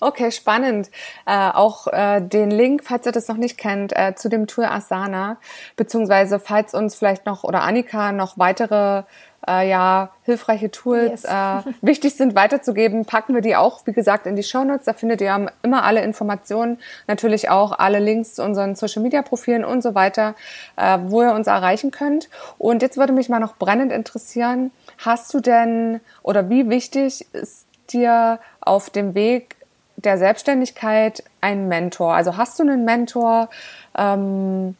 okay, 0.00 0.32
spannend. 0.32 0.90
Äh, 1.24 1.50
auch 1.50 1.86
äh, 1.86 2.20
den 2.20 2.50
Link, 2.50 2.82
falls 2.82 3.06
ihr 3.06 3.12
das 3.12 3.28
noch 3.28 3.36
nicht 3.36 3.56
kennt, 3.56 3.94
äh, 3.94 4.16
zu 4.16 4.28
dem 4.28 4.48
Tool 4.48 4.64
Asana, 4.64 5.36
beziehungsweise 5.76 6.40
falls 6.40 6.74
uns 6.74 6.96
vielleicht 6.96 7.24
noch 7.24 7.44
oder 7.44 7.62
Annika 7.62 8.10
noch 8.10 8.38
weitere 8.38 9.04
äh, 9.48 9.68
ja, 9.68 10.10
hilfreiche 10.22 10.70
Tools 10.70 11.22
yes. 11.22 11.24
äh, 11.24 11.72
wichtig 11.82 12.14
sind 12.14 12.34
weiterzugeben, 12.34 13.04
packen 13.04 13.34
wir 13.34 13.42
die 13.42 13.56
auch, 13.56 13.86
wie 13.86 13.92
gesagt, 13.92 14.26
in 14.26 14.36
die 14.36 14.42
Show 14.42 14.64
Notes. 14.64 14.86
Da 14.86 14.92
findet 14.92 15.20
ihr 15.20 15.48
immer 15.62 15.84
alle 15.84 16.02
Informationen, 16.02 16.78
natürlich 17.06 17.50
auch 17.50 17.78
alle 17.78 17.98
Links 17.98 18.34
zu 18.34 18.42
unseren 18.44 18.74
Social 18.74 19.02
Media 19.02 19.22
Profilen 19.22 19.64
und 19.64 19.82
so 19.82 19.94
weiter, 19.94 20.34
äh, 20.76 20.98
wo 21.02 21.22
ihr 21.22 21.32
uns 21.32 21.46
erreichen 21.46 21.90
könnt. 21.90 22.28
Und 22.58 22.82
jetzt 22.82 22.96
würde 22.96 23.12
mich 23.12 23.28
mal 23.28 23.40
noch 23.40 23.56
brennend 23.56 23.92
interessieren, 23.92 24.70
hast 24.98 25.32
du 25.34 25.40
denn 25.40 26.00
oder 26.22 26.48
wie 26.48 26.68
wichtig 26.68 27.26
ist 27.32 27.66
dir 27.90 28.38
auf 28.60 28.90
dem 28.90 29.14
Weg 29.14 29.56
der 29.96 30.18
Selbstständigkeit 30.18 31.22
ein 31.40 31.68
Mentor? 31.68 32.14
Also 32.14 32.36
hast 32.36 32.58
du 32.58 32.62
einen 32.62 32.84
Mentor? 32.84 33.48
Ähm, 33.96 34.76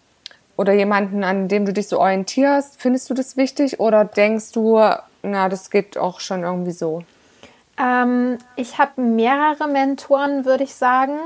oder 0.56 0.73
jemanden, 0.73 1.25
an 1.25 1.49
dem 1.49 1.66
du 1.66 1.73
dich 1.73 1.88
so 1.88 2.00
orientierst, 2.00 2.80
findest 2.80 3.11
du 3.11 3.14
das 3.14 3.37
wichtig 3.37 3.80
oder 3.80 4.04
denkst 4.04 4.52
du, 4.52 4.78
na, 5.23 5.49
das 5.49 5.70
geht 5.70 5.99
auch 5.99 6.20
schon 6.20 6.42
irgendwie 6.42 6.73
so? 6.73 7.02
Ähm, 7.78 8.38
ich 8.56 8.78
habe 8.78 9.00
mehrere 9.00 9.66
Mentoren, 9.68 10.44
würde 10.44 10.64
ich 10.64 10.75
sagen. 10.75 11.18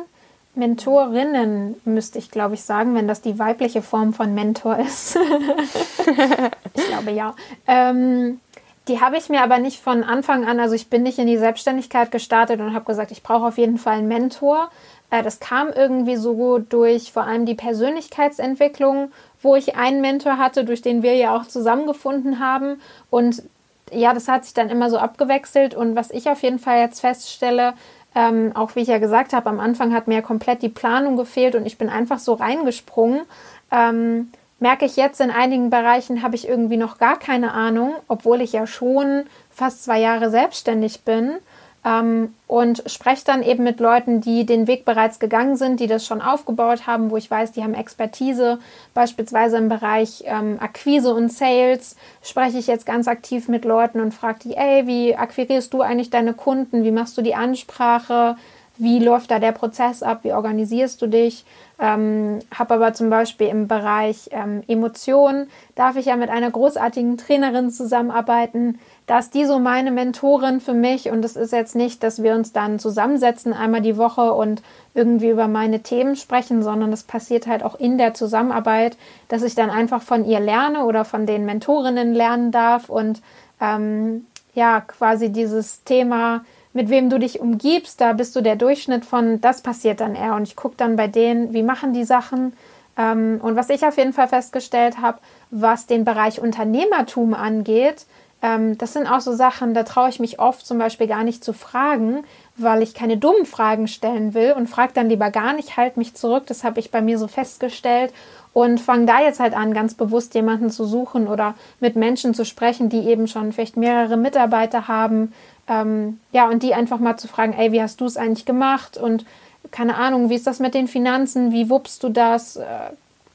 Mentorinnen 0.55 1.77
müsste 1.85 2.19
ich, 2.19 2.31
glaube 2.31 2.55
ich, 2.55 2.63
sagen, 2.63 2.95
wenn 2.95 3.07
das 3.07 3.21
die 3.21 3.39
weibliche 3.39 3.83
Form 3.83 4.13
von 4.13 4.35
Mentor 4.35 4.79
ist. 4.79 5.17
ich 6.75 6.87
glaube 6.87 7.11
ja. 7.13 7.35
Ähm, 7.67 8.41
die 8.89 9.01
habe 9.01 9.19
ich 9.19 9.29
mir 9.29 9.43
aber 9.43 9.59
nicht 9.59 9.81
von 9.81 10.03
Anfang 10.03 10.47
an, 10.47 10.59
also 10.61 10.75
ich 10.75 10.89
bin 10.89 11.03
nicht 11.03 11.19
in 11.19 11.27
die 11.27 11.37
Selbstständigkeit 11.37 12.11
gestartet 12.11 12.61
und 12.61 12.75
habe 12.75 12.87
gesagt, 12.87 13.11
ich 13.11 13.23
brauche 13.23 13.47
auf 13.47 13.59
jeden 13.59 13.77
Fall 13.77 13.99
einen 13.99 14.09
Mentor, 14.09 14.71
äh, 15.11 15.23
das 15.23 15.41
kam 15.41 15.69
irgendwie 15.69 16.17
so 16.17 16.59
durch 16.59 17.13
vor 17.13 17.25
allem 17.25 17.47
die 17.47 17.55
Persönlichkeitsentwicklung, 17.55 19.11
wo 19.43 19.57
ich 19.57 19.77
einen 19.77 20.01
Mentor 20.01 20.39
hatte, 20.39 20.65
durch 20.65 20.83
den 20.83 21.03
wir 21.03 21.15
ja 21.15 21.37
auch 21.37 21.47
zusammengefunden 21.47 22.39
haben. 22.41 22.81
Und 23.11 23.43
ja, 23.91 24.13
das 24.13 24.29
hat 24.29 24.45
sich 24.45 24.55
dann 24.55 24.71
immer 24.71 24.91
so 24.91 24.99
abgewechselt. 24.99 25.75
Und 25.75 25.97
was 25.97 26.11
ich 26.11 26.29
auf 26.29 26.43
jeden 26.43 26.59
Fall 26.59 26.81
jetzt 26.81 27.01
feststelle, 27.01 27.75
ähm, 28.15 28.53
auch 28.55 28.75
wie 28.75 28.81
ich 28.81 28.89
ja 28.89 28.99
gesagt 28.99 29.33
habe, 29.33 29.49
am 29.49 29.61
Anfang 29.61 29.95
hat 29.95 30.09
mir 30.09 30.23
komplett 30.23 30.63
die 30.63 30.69
Planung 30.69 31.17
gefehlt 31.17 31.55
und 31.55 31.67
ich 31.67 31.79
bin 31.79 31.89
einfach 31.89 32.19
so 32.19 32.35
reingesprungen. 32.35 33.23
Ähm, 33.71 34.31
merke 34.61 34.87
ich 34.87 34.97
jetzt 34.97 35.21
in 35.21 35.31
einigen 35.31 35.71
Bereichen 35.71 36.23
habe 36.23 36.35
ich 36.35 36.49
irgendwie 36.49 36.77
noch 36.77 36.99
gar 36.99 37.19
keine 37.19 37.53
Ahnung, 37.53 37.95
obwohl 38.09 38.41
ich 38.41 38.53
ja 38.53 38.67
schon 38.67 39.25
fast 39.51 39.85
zwei 39.85 40.01
Jahre 40.01 40.31
selbstständig 40.31 41.03
bin 41.03 41.37
ähm, 41.85 42.35
und 42.47 42.83
spreche 42.87 43.25
dann 43.25 43.43
eben 43.43 43.65
mit 43.65 43.81
Leuten, 43.81 44.21
die 44.21 44.45
den 44.45 44.67
Weg 44.67 44.85
bereits 44.85 45.19
gegangen 45.19 45.57
sind, 45.57 45.81
die 45.81 45.87
das 45.87 46.07
schon 46.07 46.21
aufgebaut 46.21 46.87
haben, 46.87 47.11
wo 47.11 47.17
ich 47.17 47.31
weiß, 47.31 47.53
die 47.53 47.63
haben 47.63 47.75
Expertise, 47.75 48.59
beispielsweise 48.95 49.59
im 49.59 49.69
Bereich 49.69 50.25
ähm, 50.27 50.59
Akquise 50.61 51.15
und 51.15 51.33
Sales, 51.33 51.97
spreche 52.23 52.59
ich 52.59 52.67
jetzt 52.67 52.87
ganz 52.87 53.07
aktiv 53.09 53.49
mit 53.49 53.65
Leuten 53.65 54.01
und 54.01 54.15
frage 54.15 54.41
die, 54.45 54.57
ey, 54.57 54.87
wie 54.87 55.17
akquirierst 55.17 55.73
du 55.73 55.83
eigentlich 55.83 56.11
deine 56.11 56.35
Kunden, 56.35 56.85
wie 56.85 56.91
machst 56.91 57.17
du 57.17 57.23
die 57.23 57.35
Ansprache, 57.35 58.37
wie 58.79 59.01
läuft 59.01 59.31
da 59.31 59.41
der 59.41 59.53
Prozess 59.53 60.03
ab, 60.03 60.21
wie 60.23 60.33
organisierst 60.33 61.03
du 61.03 61.09
dich? 61.09 61.45
Ähm, 61.81 62.41
habe 62.57 62.75
aber 62.75 62.95
zum 62.95 63.11
Beispiel 63.11 63.49
im 63.49 63.69
Bereich 63.69 64.31
ähm, 64.31 64.63
Emotionen, 64.69 65.49
darf 65.75 65.97
ich 65.97 66.07
ja 66.07 66.17
mit 66.17 66.31
einer 66.31 66.51
großartigen 66.51 67.19
Trainerin 67.19 67.71
zusammenarbeiten, 67.71 68.79
dass 69.09 69.31
die 69.31 69.47
so 69.47 69.59
meine 69.59 69.91
Mentorin 69.91 70.61
für 70.61 70.75
mich. 70.75 71.11
Und 71.11 71.25
es 71.25 71.35
ist 71.35 71.53
jetzt 71.53 71.75
nicht, 71.75 72.03
dass 72.03 72.23
wir 72.23 72.35
uns 72.35 72.53
dann 72.53 72.79
zusammensetzen 72.79 73.55
einmal 73.55 73.81
die 73.81 73.97
Woche 73.97 74.35
und 74.35 74.63
irgendwie 74.95 75.31
über 75.31 75.49
meine 75.49 75.81
Themen 75.81 76.15
sprechen, 76.15 76.63
sondern 76.63 76.93
es 76.93 77.05
passiert 77.05 77.47
halt 77.47 77.63
auch 77.63 77.75
in 77.81 77.97
der 77.97 78.13
Zusammenarbeit, 78.13 78.99
dass 79.29 79.43
ich 79.43 79.55
dann 79.55 79.71
einfach 79.71 80.03
von 80.03 80.27
ihr 80.27 80.41
lerne 80.41 80.85
oder 80.85 81.07
von 81.07 81.25
den 81.25 81.47
Mentorinnen 81.47 82.13
lernen 82.13 82.53
darf 82.53 82.91
und 82.91 83.23
ähm, 83.63 84.27
ja, 84.55 84.83
quasi 84.83 85.31
dieses 85.31 85.85
Thema, 85.85 86.45
mit 86.75 86.91
wem 86.91 87.09
du 87.09 87.19
dich 87.19 87.41
umgibst, 87.41 88.03
da 88.03 88.13
bist 88.13 88.37
du 88.37 88.43
der 88.43 88.57
Durchschnitt 88.57 89.07
von, 89.07 89.41
das 89.41 89.63
passiert 89.63 90.01
dann 90.01 90.17
eher. 90.17 90.35
Und 90.35 90.43
ich 90.43 90.55
gucke 90.55 90.75
dann 90.77 90.97
bei 90.97 91.09
denen, 91.09 91.55
wie 91.55 91.63
machen 91.63 91.95
die 91.95 92.05
Sachen. 92.05 92.53
Ähm, 92.99 93.41
und 93.43 93.57
was 93.57 93.71
ich 93.71 93.87
auf 93.87 93.97
jeden 93.97 94.13
Fall 94.13 94.29
festgestellt 94.29 95.01
habe, 95.01 95.19
was 95.51 95.87
den 95.87 96.05
Bereich 96.05 96.41
Unternehmertum 96.41 97.33
angeht, 97.33 98.05
Ähm, 98.41 98.79
das 98.79 98.93
sind 98.93 99.07
auch 99.07 99.21
so 99.21 99.33
Sachen, 99.33 99.75
da 99.75 99.83
traue 99.83 100.09
ich 100.11 100.21
mich 100.21 100.39
oft 100.39 100.65
zum 100.67 100.79
Beispiel 100.79 101.07
gar 101.07 101.25
nicht 101.25 101.43
zu 101.43 101.53
fragen, 101.53 102.25
weil 102.57 102.83
ich 102.83 102.95
keine 102.95 103.17
dummen 103.17 103.47
Fragen 103.47 103.89
stellen 103.89 104.35
will 104.35 104.53
und 104.53 104.69
frage 104.69 104.93
dann 104.95 105.09
lieber 105.09 105.31
gar 105.31 105.53
nicht, 105.53 105.77
halt 105.77 105.97
mich 105.97 106.15
zurück. 106.15 106.45
Das 106.47 106.65
habe 106.65 106.81
ich 106.81 106.91
bei 106.91 107.03
mir 107.03 107.19
so 107.19 107.27
festgestellt 107.27 108.13
und 108.53 108.81
fange 108.81 109.07
da 109.07 109.21
jetzt 109.21 109.41
halt 109.41 109.55
an, 109.55 109.75
ganz 109.75 109.95
bewusst 109.95 110.35
jemanden 110.35 110.71
zu 110.71 110.85
suchen 110.85 111.27
oder 111.27 111.55
mit 111.81 111.97
Menschen 111.97 112.35
zu 112.35 112.45
sprechen, 112.45 112.89
die 112.89 113.09
eben 113.09 113.27
schon 113.27 113.53
vielleicht 113.53 113.77
mehrere 113.77 114.17
Mitarbeiter 114.17 114.89
haben. 114.89 115.33
Ähm, 115.69 116.21
ja, 116.33 116.49
und 116.49 116.63
die 116.63 116.75
einfach 116.75 116.99
mal 116.99 117.17
zu 117.17 117.29
fragen, 117.29 117.53
ey, 117.53 117.73
wie 117.73 117.83
hast 117.83 118.01
du 118.01 118.07
es 118.07 118.17
eigentlich 118.17 118.47
gemacht? 118.47 118.97
Und 118.97 119.25
keine 119.71 119.97
Ahnung, 119.97 120.31
wie 120.31 120.35
ist 120.35 120.47
das 120.47 120.61
mit 120.61 120.75
den 120.75 120.89
Finanzen? 120.89 121.53
Wie 121.53 121.69
wuppst 121.69 122.03
du 122.03 122.09
das? 122.09 122.57
Äh, 122.57 122.65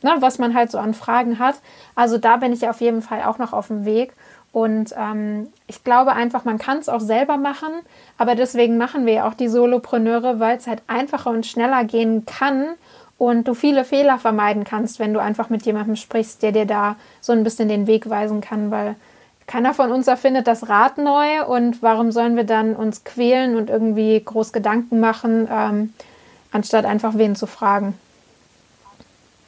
ne, 0.03 0.15
was 0.19 0.37
man 0.37 0.53
halt 0.53 0.69
so 0.69 0.77
an 0.77 0.93
Fragen 0.93 1.39
hat. 1.39 1.55
Also 1.95 2.17
da 2.17 2.37
bin 2.37 2.53
ich 2.53 2.67
auf 2.67 2.81
jeden 2.81 3.01
Fall 3.01 3.23
auch 3.23 3.37
noch 3.37 3.53
auf 3.53 3.67
dem 3.67 3.85
Weg. 3.85 4.13
Und 4.53 4.93
ähm, 4.95 5.51
ich 5.65 5.83
glaube 5.83 6.13
einfach, 6.13 6.45
man 6.45 6.59
kann 6.59 6.77
es 6.77 6.87
auch 6.87 7.01
selber 7.01 7.37
machen, 7.37 7.71
aber 8.19 8.35
deswegen 8.35 8.77
machen 8.77 9.07
wir 9.07 9.13
ja 9.13 9.27
auch 9.27 9.33
die 9.33 9.47
Solopreneure, 9.47 10.39
weil 10.39 10.57
es 10.57 10.67
halt 10.67 10.83
einfacher 10.85 11.31
und 11.31 11.47
schneller 11.47 11.83
gehen 11.85 12.25
kann 12.27 12.67
und 13.17 13.47
du 13.47 13.55
viele 13.55 13.83
Fehler 13.83 14.19
vermeiden 14.19 14.63
kannst, 14.63 14.99
wenn 14.99 15.11
du 15.11 15.19
einfach 15.19 15.49
mit 15.49 15.65
jemandem 15.65 15.95
sprichst, 15.95 16.43
der 16.43 16.51
dir 16.51 16.65
da 16.65 16.97
so 17.19 17.33
ein 17.33 17.43
bisschen 17.43 17.67
den 17.67 17.87
Weg 17.87 18.09
weisen 18.11 18.41
kann, 18.41 18.69
weil 18.69 18.95
keiner 19.47 19.73
von 19.73 19.91
uns 19.91 20.07
erfindet 20.07 20.45
das 20.45 20.69
Rad 20.69 20.99
neu 20.99 21.45
und 21.45 21.81
warum 21.81 22.11
sollen 22.11 22.35
wir 22.35 22.43
dann 22.43 22.75
uns 22.75 23.03
quälen 23.03 23.55
und 23.55 23.71
irgendwie 23.71 24.21
groß 24.23 24.53
Gedanken 24.53 24.99
machen, 24.99 25.47
ähm, 25.51 25.93
anstatt 26.51 26.85
einfach 26.85 27.17
wen 27.17 27.35
zu 27.35 27.47
fragen. 27.47 27.97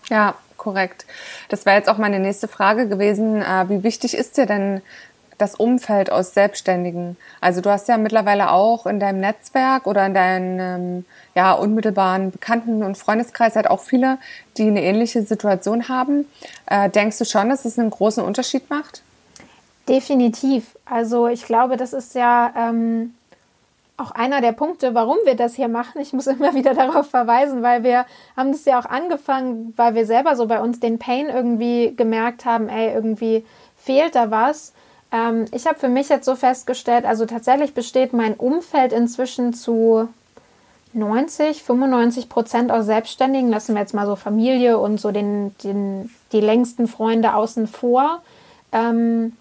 Ja, 0.10 0.34
korrekt. 0.58 1.06
Das 1.50 1.66
wäre 1.66 1.78
jetzt 1.78 1.90
auch 1.90 1.98
meine 1.98 2.20
nächste 2.20 2.48
Frage 2.48 2.88
gewesen. 2.88 3.42
Äh, 3.42 3.70
wie 3.70 3.84
wichtig 3.84 4.16
ist 4.16 4.38
dir 4.38 4.46
denn 4.46 4.82
das 5.38 5.56
Umfeld 5.56 6.12
aus 6.12 6.34
Selbstständigen? 6.34 7.18
Also 7.42 7.62
du 7.62 7.70
hast 7.70 7.88
ja 7.88 7.98
mittlerweile 7.98 8.52
auch 8.52 8.86
in 8.86 9.00
deinem 9.00 9.20
Netzwerk 9.20 9.88
oder 9.88 10.06
in 10.06 10.14
deinem 10.14 11.06
ja, 11.34 11.54
unmittelbaren 11.54 12.32
Bekannten- 12.32 12.84
und 12.84 12.98
Freundeskreis 12.98 13.56
halt 13.56 13.70
auch 13.70 13.82
viele, 13.82 14.18
die 14.58 14.68
eine 14.68 14.84
ähnliche 14.84 15.24
Situation 15.24 15.90
haben. 15.90 16.26
Äh, 16.68 16.90
denkst 16.90 17.18
du 17.18 17.26
schon, 17.26 17.50
dass 17.50 17.66
es 17.66 17.78
einen 17.78 17.90
großen 17.90 18.24
Unterschied 18.24 18.70
macht? 18.70 19.02
Definitiv. 19.90 20.78
Also 20.86 21.28
ich 21.28 21.46
glaube, 21.46 21.78
das 21.78 21.94
ist 21.94 22.16
ja 22.16 22.54
ähm, 22.58 23.15
auch 23.98 24.12
einer 24.12 24.42
der 24.42 24.52
Punkte, 24.52 24.94
warum 24.94 25.18
wir 25.25 25.36
das 25.36 25.56
hier 25.56 25.68
machen. 25.68 26.02
Ich 26.02 26.14
muss 26.14 26.28
immer 26.28 26.54
wieder 26.54 26.74
darauf 26.74 27.10
verweisen, 27.10 27.64
weil 27.64 27.84
wir 27.84 28.06
haben 28.36 28.52
das 28.52 28.66
ja 28.66 28.80
auch 28.80 28.86
angefangen, 28.86 29.74
weil 29.78 29.96
wir 29.96 30.06
selber 30.06 30.36
so 30.36 30.48
bei 30.48 30.62
uns 30.62 30.80
den 30.80 31.00
Pain 31.00 31.28
irgendwie 31.28 31.94
gemerkt 31.96 32.46
haben, 32.46 32.70
ey, 32.70 32.94
irgendwie 32.94 33.46
fehlt 33.78 34.16
da 34.16 34.32
was. 34.32 34.74
Ähm, 35.12 35.46
ich 35.52 35.68
habe 35.68 35.80
für 35.80 35.90
mich 35.90 36.10
jetzt 36.10 36.25
so 36.25 36.36
festgestellt, 36.36 37.06
also 37.06 37.25
tatsächlich 37.25 37.74
besteht 37.74 38.14
mein 38.14 38.34
Umfeld 38.34 38.94
inzwischen 38.94 39.54
zu 39.54 40.10
90, 40.94 41.64
95 41.64 42.30
Prozent 42.30 42.72
aus 42.72 42.86
Selbstständigen. 42.86 43.50
Lassen 43.50 43.75
wir 43.75 43.82
jetzt 43.82 43.94
mal 43.94 44.06
so 44.06 44.16
Familie 44.16 44.78
und 44.78 45.00
so 45.00 45.12
den, 45.12 45.56
den, 45.64 46.10
die 46.32 46.40
längsten 46.40 46.88
Freunde 46.88 47.36
außen 47.36 47.68
vor. 47.68 48.22
Ähm, 48.72 49.34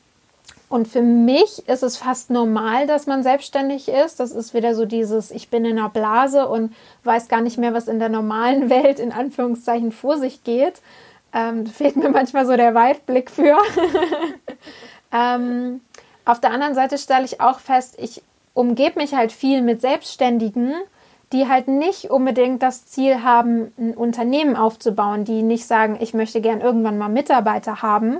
und 0.75 0.89
für 0.89 1.03
mich 1.03 1.69
ist 1.69 1.85
es 1.85 1.97
fast 1.97 2.31
normal, 2.31 2.89
dass 2.89 3.07
man 3.07 3.23
selbstständig 3.23 3.89
ist. 3.89 4.19
Das 4.19 4.33
ist 4.33 4.55
wieder 4.55 4.75
so 4.75 4.87
dieses, 4.87 5.31
ich 5.31 5.49
bin 5.49 5.65
in 5.65 5.79
einer 5.79 5.89
Blase 5.89 6.49
und 6.49 6.75
weiß 7.05 7.29
gar 7.29 7.43
nicht 7.43 7.59
mehr, 7.59 7.75
was 7.75 7.87
in 7.87 8.01
der 8.01 8.09
normalen 8.09 8.71
Welt 8.71 8.99
in 8.99 9.13
Anführungszeichen 9.13 9.93
vor 9.93 10.19
sich 10.19 10.43
geht. 10.43 10.83
Ähm, 11.33 11.65
fehlt 11.65 11.95
mir 11.95 12.09
manchmal 12.09 12.45
so 12.45 12.57
der 12.57 12.75
Weitblick 12.75 13.31
für. 13.31 13.57
ähm, 15.13 15.81
auf 16.25 16.41
der 16.41 16.51
anderen 16.51 16.75
Seite 16.75 16.99
stelle 16.99 17.25
ich 17.25 17.41
auch 17.41 17.61
fest, 17.61 17.95
ich 17.99 18.25
umgebe 18.53 18.99
mich 18.99 19.15
halt 19.15 19.31
viel 19.31 19.63
mit 19.63 19.81
Selbstständigen, 19.81 20.75
die 21.33 21.47
halt 21.49 21.69
nicht 21.69 22.11
unbedingt 22.11 22.65
das 22.65 22.85
Ziel 22.87 23.23
haben, 23.23 23.73
ein 23.79 23.95
Unternehmen 23.95 24.57
aufzubauen, 24.57 25.25
die 25.25 25.43
nicht 25.43 25.69
sagen, 25.69 25.99
ich 26.01 26.15
möchte 26.15 26.41
gern 26.41 26.61
irgendwann 26.61 26.99
mal 26.99 27.09
Mitarbeiter 27.09 27.81
haben 27.81 28.19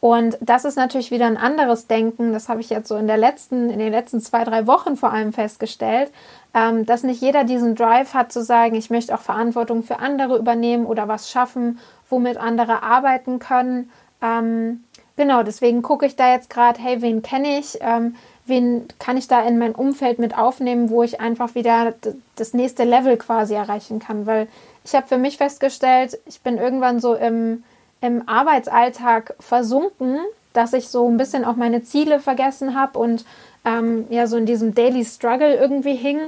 und 0.00 0.38
das 0.40 0.64
ist 0.64 0.76
natürlich 0.76 1.10
wieder 1.10 1.26
ein 1.26 1.36
anderes 1.36 1.86
Denken. 1.86 2.32
Das 2.32 2.48
habe 2.48 2.62
ich 2.62 2.70
jetzt 2.70 2.88
so 2.88 2.96
in 2.96 3.06
der 3.06 3.18
letzten, 3.18 3.68
in 3.68 3.78
den 3.78 3.92
letzten 3.92 4.20
zwei, 4.20 4.44
drei 4.44 4.66
Wochen 4.66 4.96
vor 4.96 5.12
allem 5.12 5.34
festgestellt, 5.34 6.10
ähm, 6.54 6.86
dass 6.86 7.02
nicht 7.02 7.20
jeder 7.20 7.44
diesen 7.44 7.74
Drive 7.74 8.14
hat 8.14 8.32
zu 8.32 8.42
sagen, 8.42 8.74
ich 8.74 8.88
möchte 8.88 9.14
auch 9.14 9.20
Verantwortung 9.20 9.82
für 9.82 9.98
andere 9.98 10.38
übernehmen 10.38 10.86
oder 10.86 11.06
was 11.06 11.30
schaffen, 11.30 11.78
womit 12.08 12.38
andere 12.38 12.82
arbeiten 12.82 13.38
können. 13.38 13.90
Ähm, 14.22 14.84
genau, 15.16 15.42
deswegen 15.42 15.82
gucke 15.82 16.06
ich 16.06 16.16
da 16.16 16.32
jetzt 16.32 16.48
gerade, 16.48 16.80
hey, 16.80 17.02
wen 17.02 17.20
kenne 17.20 17.58
ich? 17.58 17.78
Ähm, 17.82 18.16
wen 18.46 18.88
kann 18.98 19.18
ich 19.18 19.28
da 19.28 19.42
in 19.42 19.58
mein 19.58 19.74
Umfeld 19.74 20.18
mit 20.18 20.36
aufnehmen, 20.36 20.88
wo 20.88 21.02
ich 21.02 21.20
einfach 21.20 21.54
wieder 21.54 21.92
das 22.36 22.54
nächste 22.54 22.84
Level 22.84 23.18
quasi 23.18 23.52
erreichen 23.52 23.98
kann? 23.98 24.24
Weil 24.24 24.48
ich 24.82 24.94
habe 24.94 25.06
für 25.06 25.18
mich 25.18 25.36
festgestellt, 25.36 26.18
ich 26.24 26.40
bin 26.40 26.56
irgendwann 26.56 27.00
so 27.00 27.14
im 27.14 27.64
im 28.00 28.28
Arbeitsalltag 28.28 29.34
versunken, 29.40 30.20
dass 30.52 30.72
ich 30.72 30.88
so 30.88 31.08
ein 31.08 31.16
bisschen 31.16 31.44
auch 31.44 31.56
meine 31.56 31.82
Ziele 31.82 32.20
vergessen 32.20 32.78
habe 32.78 32.98
und 32.98 33.24
ähm, 33.64 34.06
ja 34.10 34.26
so 34.26 34.36
in 34.36 34.46
diesem 34.46 34.74
Daily 34.74 35.04
Struggle 35.04 35.54
irgendwie 35.54 35.94
hing. 35.94 36.18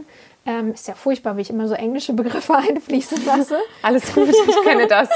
Ähm, 0.45 0.73
ist 0.73 0.89
ja 0.89 0.95
furchtbar, 0.95 1.37
wie 1.37 1.43
ich 1.43 1.51
immer 1.51 1.69
so 1.69 1.75
englische 1.75 2.15
Begriffe 2.15 2.55
einfließen 2.71 3.25
lasse. 3.25 3.59
Alles 3.83 4.13
gut, 4.13 4.29
ich 4.29 4.63
kenne 4.65 4.87
das. 4.87 5.09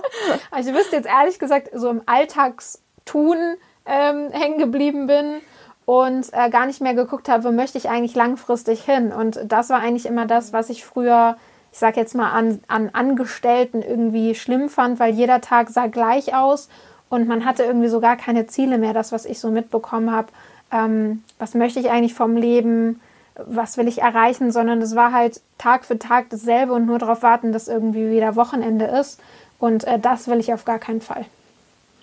also 0.50 0.70
ich 0.70 0.76
wüsste 0.76 0.96
jetzt 0.96 1.08
ehrlich 1.08 1.38
gesagt, 1.38 1.70
so 1.72 1.88
im 1.90 2.02
Alltagstun 2.06 3.56
ähm, 3.86 4.30
hängen 4.32 4.58
geblieben 4.58 5.06
bin 5.06 5.40
und 5.86 6.26
äh, 6.32 6.50
gar 6.50 6.66
nicht 6.66 6.80
mehr 6.80 6.94
geguckt 6.94 7.28
habe, 7.28 7.44
wo 7.44 7.52
möchte 7.52 7.78
ich 7.78 7.88
eigentlich 7.88 8.14
langfristig 8.14 8.82
hin. 8.84 9.12
Und 9.12 9.40
das 9.44 9.70
war 9.70 9.80
eigentlich 9.80 10.06
immer 10.06 10.26
das, 10.26 10.52
was 10.52 10.70
ich 10.70 10.84
früher 10.84 11.36
ich 11.74 11.80
sage 11.80 11.98
jetzt 11.98 12.14
mal, 12.14 12.30
an, 12.30 12.60
an 12.68 12.90
Angestellten 12.92 13.82
irgendwie 13.82 14.36
schlimm 14.36 14.68
fand, 14.68 15.00
weil 15.00 15.12
jeder 15.12 15.40
Tag 15.40 15.70
sah 15.70 15.88
gleich 15.88 16.32
aus 16.32 16.68
und 17.08 17.26
man 17.26 17.44
hatte 17.44 17.64
irgendwie 17.64 17.88
so 17.88 17.98
gar 17.98 18.16
keine 18.16 18.46
Ziele 18.46 18.78
mehr, 18.78 18.92
das, 18.92 19.10
was 19.10 19.24
ich 19.24 19.40
so 19.40 19.50
mitbekommen 19.50 20.12
habe. 20.12 20.28
Ähm, 20.70 21.24
was 21.40 21.54
möchte 21.54 21.80
ich 21.80 21.90
eigentlich 21.90 22.14
vom 22.14 22.36
Leben? 22.36 23.00
Was 23.34 23.76
will 23.76 23.88
ich 23.88 24.00
erreichen? 24.02 24.52
Sondern 24.52 24.80
es 24.82 24.94
war 24.94 25.10
halt 25.10 25.40
Tag 25.58 25.84
für 25.84 25.98
Tag 25.98 26.30
dasselbe 26.30 26.74
und 26.74 26.86
nur 26.86 27.00
darauf 27.00 27.22
warten, 27.22 27.50
dass 27.50 27.66
irgendwie 27.66 28.08
wieder 28.08 28.36
Wochenende 28.36 28.84
ist. 28.84 29.18
Und 29.58 29.82
äh, 29.82 29.98
das 29.98 30.28
will 30.28 30.38
ich 30.38 30.54
auf 30.54 30.64
gar 30.64 30.78
keinen 30.78 31.00
Fall. 31.00 31.24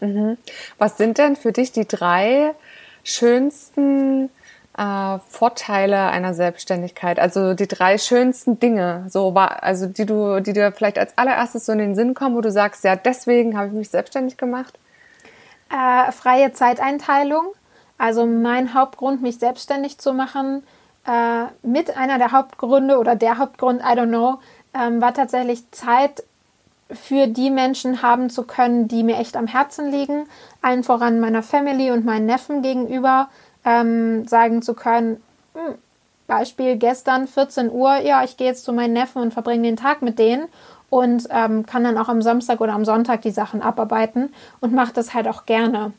Mhm. 0.02 0.38
Was 0.80 0.98
sind 0.98 1.18
denn 1.18 1.38
für 1.38 1.54
dich 1.54 1.72
die 1.72 1.88
drei 1.88 2.56
schönsten 3.06 4.30
äh, 4.78 5.20
Vorteile 5.30 6.08
einer 6.08 6.34
Selbstständigkeit? 6.34 7.20
Also 7.20 7.54
die 7.54 7.68
drei 7.68 7.98
schönsten 7.98 8.60
Dinge, 8.60 9.06
so 9.10 9.36
war, 9.36 9.64
also 9.64 9.88
die 9.88 10.06
du, 10.06 10.40
die 10.42 10.54
dir 10.54 10.72
vielleicht 10.72 10.98
als 10.98 11.18
allererstes 11.18 11.66
so 11.66 11.72
in 11.72 11.80
den 11.80 11.96
Sinn 11.96 12.14
kommen, 12.14 12.36
wo 12.36 12.42
du 12.42 12.52
sagst, 12.52 12.84
ja, 12.84 12.96
deswegen 12.96 13.58
habe 13.58 13.68
ich 13.68 13.74
mich 13.74 13.90
selbstständig 13.90 14.38
gemacht? 14.38 14.78
Äh, 15.70 16.12
freie 16.12 16.54
Zeiteinteilung. 16.54 17.46
Also 17.98 18.26
mein 18.26 18.74
Hauptgrund, 18.74 19.22
mich 19.22 19.38
selbstständig 19.38 20.00
zu 20.00 20.14
machen, 20.14 20.64
äh, 21.06 21.46
mit 21.62 21.96
einer 21.98 22.18
der 22.18 22.32
Hauptgründe 22.32 22.98
oder 22.98 23.16
der 23.16 23.38
Hauptgrund, 23.38 23.82
I 23.82 23.98
don't 23.98 24.08
know, 24.08 24.40
ähm, 24.74 25.02
war 25.02 25.14
tatsächlich 25.14 25.70
Zeit 25.72 26.24
für 26.94 27.28
die 27.28 27.50
Menschen 27.50 28.02
haben 28.02 28.30
zu 28.30 28.44
können, 28.44 28.88
die 28.88 29.04
mir 29.04 29.18
echt 29.18 29.38
am 29.38 29.48
Herzen 29.48 29.92
liegen. 29.92 30.28
Allen 30.62 30.84
voran 30.84 31.20
meiner 31.20 31.44
Family 31.44 31.92
und 31.92 32.06
meinen 32.06 32.26
Neffen 32.26 32.62
gegenüber 32.62 33.30
ähm, 33.66 34.28
sagen 34.28 34.62
zu 34.62 34.74
können, 34.74 35.22
hm, 35.54 35.76
Beispiel 36.28 36.78
gestern 36.78 37.28
14 37.28 37.70
Uhr, 37.70 37.98
ja, 37.98 38.24
ich 38.24 38.38
gehe 38.38 38.48
jetzt 38.48 38.64
zu 38.64 38.72
meinen 38.72 38.94
Neffen 38.94 39.22
und 39.22 39.34
verbringe 39.34 39.64
den 39.64 39.76
Tag 39.76 40.02
mit 40.02 40.18
denen 40.18 40.48
und 40.90 41.28
ähm, 41.30 41.66
kann 41.66 41.84
dann 41.84 41.98
auch 41.98 42.10
am 42.10 42.22
Samstag 42.22 42.62
oder 42.62 42.74
am 42.74 42.86
Sonntag 42.86 43.22
die 43.22 43.32
Sachen 43.32 43.62
abarbeiten 43.62 44.34
und 44.60 44.74
mache 44.74 44.94
das 44.94 45.14
halt 45.14 45.28
auch 45.28 45.46
gerne. 45.46 45.94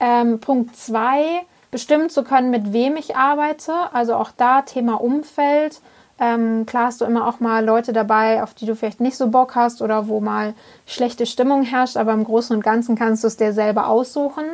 Ähm, 0.00 0.40
Punkt 0.40 0.76
2, 0.76 1.42
bestimmen 1.70 2.10
zu 2.10 2.22
können, 2.22 2.50
mit 2.50 2.72
wem 2.72 2.96
ich 2.96 3.16
arbeite. 3.16 3.72
Also 3.92 4.14
auch 4.14 4.30
da 4.36 4.62
Thema 4.62 5.00
Umfeld. 5.00 5.80
Ähm, 6.20 6.66
klar 6.66 6.86
hast 6.86 7.00
du 7.00 7.04
immer 7.04 7.26
auch 7.26 7.40
mal 7.40 7.64
Leute 7.64 7.92
dabei, 7.92 8.42
auf 8.42 8.54
die 8.54 8.66
du 8.66 8.74
vielleicht 8.74 9.00
nicht 9.00 9.16
so 9.16 9.28
Bock 9.28 9.54
hast 9.54 9.82
oder 9.82 10.08
wo 10.08 10.20
mal 10.20 10.54
schlechte 10.86 11.26
Stimmung 11.26 11.62
herrscht, 11.62 11.96
aber 11.96 12.12
im 12.12 12.24
Großen 12.24 12.56
und 12.56 12.62
Ganzen 12.62 12.96
kannst 12.96 13.22
du 13.22 13.28
es 13.28 13.36
dir 13.36 13.52
selber 13.52 13.86
aussuchen. 13.86 14.44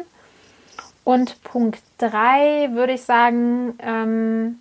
Und 1.04 1.42
Punkt 1.44 1.82
drei 1.98 2.70
würde 2.72 2.94
ich 2.94 3.02
sagen, 3.02 3.78
ähm, 3.78 4.58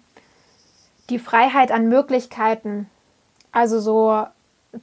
die 1.10 1.20
Freiheit 1.20 1.72
an 1.72 1.88
Möglichkeiten. 1.88 2.90
Also 3.52 3.80
so 3.80 4.26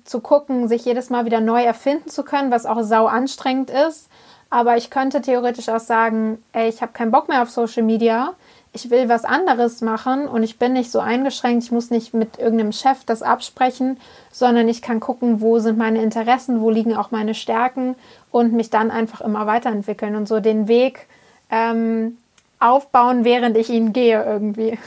zu 0.05 0.20
gucken, 0.20 0.68
sich 0.68 0.85
jedes 0.85 1.11
Mal 1.11 1.25
wieder 1.25 1.40
neu 1.40 1.62
erfinden 1.62 2.09
zu 2.09 2.23
können, 2.23 2.51
was 2.51 2.66
auch 2.66 2.83
sau 2.83 3.07
anstrengend 3.07 3.70
ist. 3.70 4.09
Aber 4.49 4.77
ich 4.77 4.90
könnte 4.90 5.20
theoretisch 5.23 5.68
auch 5.68 5.81
sagen, 5.81 6.42
ey, 6.53 6.68
ich 6.68 6.83
habe 6.83 6.92
keinen 6.92 7.12
Bock 7.12 7.29
mehr 7.29 7.42
auf 7.42 7.51
Social 7.51 7.83
Media. 7.83 8.35
Ich 8.73 8.90
will 8.90 9.09
was 9.09 9.25
anderes 9.25 9.81
machen 9.81 10.29
und 10.29 10.44
ich 10.44 10.59
bin 10.59 10.73
nicht 10.73 10.92
so 10.92 11.01
eingeschränkt. 11.01 11.64
Ich 11.64 11.73
muss 11.73 11.90
nicht 11.90 12.14
mit 12.14 12.38
irgendeinem 12.38 12.73
Chef 12.73 13.05
das 13.05 13.23
absprechen, 13.23 13.99
sondern 14.31 14.68
ich 14.68 14.81
kann 14.81 15.01
gucken, 15.01 15.40
wo 15.40 15.59
sind 15.59 15.77
meine 15.77 16.03
Interessen, 16.03 16.61
wo 16.61 16.70
liegen 16.70 16.96
auch 16.96 17.11
meine 17.11 17.35
Stärken 17.35 17.96
und 18.31 18.53
mich 18.53 18.70
dann 18.70 18.90
einfach 18.92 19.20
immer 19.20 19.46
weiterentwickeln 19.46 20.14
und 20.14 20.29
so 20.29 20.40
den 20.40 20.68
Weg 20.68 21.09
ähm, 21.50 22.18
aufbauen, 22.58 23.24
während 23.24 23.56
ich 23.56 23.70
ihn 23.70 23.92
gehe 23.92 24.22
irgendwie. 24.22 24.78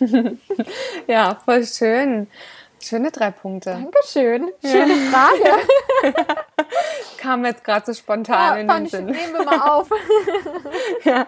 ja, 1.06 1.36
voll 1.44 1.64
schön. 1.66 2.26
Schöne 2.82 3.12
drei 3.12 3.30
Punkte. 3.30 3.70
Dankeschön. 3.70 4.50
Schöne 4.60 4.94
ja. 4.94 5.10
Frage. 5.12 6.16
Kam 7.18 7.44
jetzt 7.44 7.62
gerade 7.62 7.86
so 7.86 7.94
spontan 7.94 8.56
ja, 8.56 8.60
in 8.60 8.68
den 8.68 8.86
Sinn. 8.88 9.06
Nehmen 9.06 9.34
wir 9.34 9.44
mal 9.44 9.70
auf. 9.70 9.88
ja. 11.04 11.26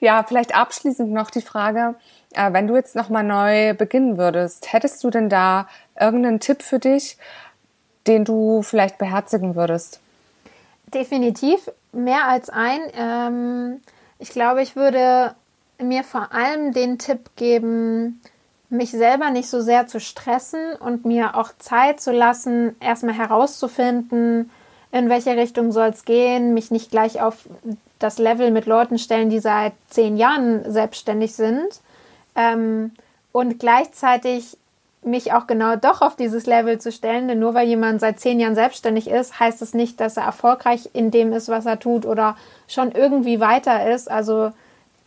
ja, 0.00 0.22
vielleicht 0.22 0.54
abschließend 0.54 1.10
noch 1.12 1.30
die 1.30 1.40
Frage, 1.40 1.94
äh, 2.34 2.52
wenn 2.52 2.66
du 2.66 2.76
jetzt 2.76 2.94
nochmal 2.94 3.24
neu 3.24 3.72
beginnen 3.74 4.18
würdest, 4.18 4.72
hättest 4.72 5.02
du 5.02 5.08
denn 5.08 5.30
da 5.30 5.66
irgendeinen 5.98 6.40
Tipp 6.40 6.62
für 6.62 6.78
dich, 6.78 7.16
den 8.06 8.24
du 8.24 8.60
vielleicht 8.62 8.98
beherzigen 8.98 9.56
würdest? 9.56 10.00
Definitiv 10.92 11.70
mehr 11.92 12.26
als 12.28 12.50
ein. 12.50 12.80
Ähm, 12.94 13.80
ich 14.18 14.30
glaube, 14.30 14.62
ich 14.62 14.76
würde 14.76 15.34
mir 15.78 16.04
vor 16.04 16.32
allem 16.32 16.72
den 16.72 16.98
Tipp 16.98 17.30
geben, 17.36 18.20
mich 18.68 18.90
selber 18.90 19.30
nicht 19.30 19.48
so 19.48 19.60
sehr 19.60 19.86
zu 19.86 20.00
stressen 20.00 20.74
und 20.74 21.04
mir 21.04 21.36
auch 21.36 21.50
Zeit 21.58 22.00
zu 22.00 22.12
lassen, 22.12 22.76
erstmal 22.80 23.14
herauszufinden, 23.14 24.50
in 24.92 25.08
welche 25.08 25.36
Richtung 25.36 25.72
soll 25.72 25.88
es 25.88 26.04
gehen, 26.04 26.54
mich 26.54 26.70
nicht 26.70 26.90
gleich 26.90 27.20
auf 27.20 27.48
das 27.98 28.18
Level 28.18 28.50
mit 28.50 28.66
Leuten 28.66 28.98
stellen, 28.98 29.30
die 29.30 29.38
seit 29.38 29.72
zehn 29.88 30.16
Jahren 30.16 30.70
selbstständig 30.70 31.34
sind 31.34 31.80
ähm, 32.34 32.92
und 33.32 33.58
gleichzeitig 33.58 34.56
mich 35.06 35.32
auch 35.32 35.46
genau 35.46 35.76
doch 35.76 36.02
auf 36.02 36.16
dieses 36.16 36.46
Level 36.46 36.78
zu 36.78 36.92
stellen, 36.92 37.28
denn 37.28 37.38
nur 37.38 37.54
weil 37.54 37.66
jemand 37.66 38.00
seit 38.00 38.20
zehn 38.20 38.40
Jahren 38.40 38.54
selbstständig 38.54 39.08
ist, 39.08 39.40
heißt 39.40 39.62
es 39.62 39.70
das 39.70 39.74
nicht, 39.74 40.00
dass 40.00 40.16
er 40.16 40.24
erfolgreich 40.24 40.90
in 40.92 41.10
dem 41.10 41.32
ist, 41.32 41.48
was 41.48 41.66
er 41.66 41.78
tut 41.78 42.04
oder 42.04 42.36
schon 42.68 42.92
irgendwie 42.92 43.40
weiter 43.40 43.90
ist. 43.92 44.10
Also 44.10 44.52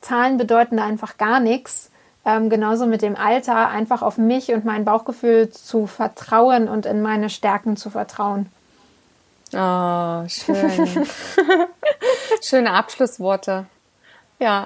Zahlen 0.01 0.37
bedeuten 0.37 0.77
da 0.77 0.85
einfach 0.85 1.17
gar 1.17 1.39
nichts. 1.39 1.91
Ähm, 2.25 2.49
genauso 2.49 2.85
mit 2.85 3.01
dem 3.01 3.15
Alter, 3.15 3.69
einfach 3.69 4.01
auf 4.01 4.17
mich 4.17 4.51
und 4.53 4.65
mein 4.65 4.85
Bauchgefühl 4.85 5.49
zu 5.49 5.87
vertrauen 5.87 6.67
und 6.67 6.85
in 6.85 7.01
meine 7.01 7.29
Stärken 7.29 7.77
zu 7.77 7.89
vertrauen. 7.89 8.47
Oh, 9.53 10.27
schön. 10.27 11.07
Schöne 12.41 12.71
Abschlussworte. 12.71 13.65
Ja, 14.39 14.65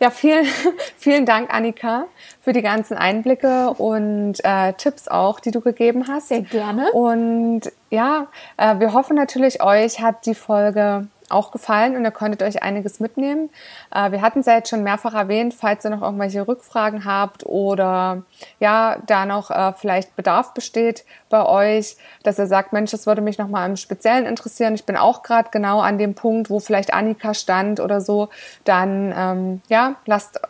ja, 0.00 0.10
vielen, 0.10 0.44
vielen 0.98 1.24
Dank, 1.24 1.52
Annika, 1.52 2.06
für 2.42 2.52
die 2.52 2.60
ganzen 2.60 2.96
Einblicke 2.96 3.70
und 3.70 4.34
äh, 4.44 4.74
Tipps 4.74 5.08
auch, 5.08 5.40
die 5.40 5.50
du 5.50 5.62
gegeben 5.62 6.08
hast. 6.08 6.28
Sehr 6.28 6.42
gerne. 6.42 6.92
Und 6.92 7.62
ja, 7.90 8.26
äh, 8.58 8.78
wir 8.78 8.92
hoffen 8.92 9.16
natürlich, 9.16 9.62
euch 9.62 10.00
hat 10.00 10.26
die 10.26 10.34
Folge 10.34 11.08
auch 11.30 11.50
gefallen 11.50 11.96
und 11.96 12.04
ihr 12.04 12.10
konntet 12.10 12.42
euch 12.42 12.62
einiges 12.62 13.00
mitnehmen. 13.00 13.50
Äh, 13.94 14.12
wir 14.12 14.22
hatten 14.22 14.40
es 14.40 14.46
ja 14.46 14.54
jetzt 14.54 14.70
schon 14.70 14.82
mehrfach 14.82 15.14
erwähnt, 15.14 15.54
falls 15.54 15.84
ihr 15.84 15.90
noch 15.90 16.02
irgendwelche 16.02 16.46
Rückfragen 16.46 17.04
habt 17.04 17.46
oder 17.46 18.22
ja, 18.60 18.96
da 19.06 19.26
noch 19.26 19.50
äh, 19.50 19.72
vielleicht 19.72 20.16
Bedarf 20.16 20.54
besteht 20.54 21.04
bei 21.30 21.44
euch, 21.46 21.96
dass 22.22 22.38
ihr 22.38 22.46
sagt, 22.46 22.72
Mensch, 22.72 22.90
das 22.90 23.06
würde 23.06 23.20
mich 23.20 23.38
nochmal 23.38 23.68
im 23.68 23.76
Speziellen 23.76 24.26
interessieren. 24.26 24.74
Ich 24.74 24.84
bin 24.84 24.96
auch 24.96 25.22
gerade 25.22 25.48
genau 25.50 25.80
an 25.80 25.98
dem 25.98 26.14
Punkt, 26.14 26.50
wo 26.50 26.60
vielleicht 26.60 26.92
Annika 26.92 27.34
stand 27.34 27.80
oder 27.80 28.00
so, 28.00 28.28
dann 28.64 29.12
ähm, 29.16 29.62
ja, 29.68 29.96
lasst, 30.06 30.40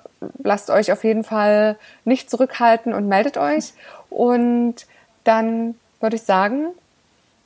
lasst 0.43 0.71
euch 0.71 0.93
auf 0.93 1.05
jeden 1.05 1.25
Fall 1.25 1.77
nicht 2.05 2.31
zurückhalten 2.31 2.93
und 2.95 3.09
meldet 3.09 3.37
euch. 3.37 3.73
Und 4.11 4.87
dann 5.25 5.75
würde 6.01 6.17
ich 6.17 6.23
sagen, 6.23 6.69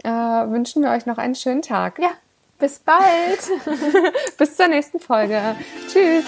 äh, 0.04 0.10
wünschen 0.10 0.82
wir 0.82 0.90
euch 0.90 1.06
noch 1.06 1.18
einen 1.18 1.34
schönen 1.34 1.62
Tag. 1.62 1.98
Ja, 1.98 2.10
bis 2.58 2.78
bald. 2.80 3.40
Bis 4.38 4.56
zur 4.56 4.68
nächsten 4.68 5.00
Folge. 5.00 5.56
Tschüss. 5.90 6.24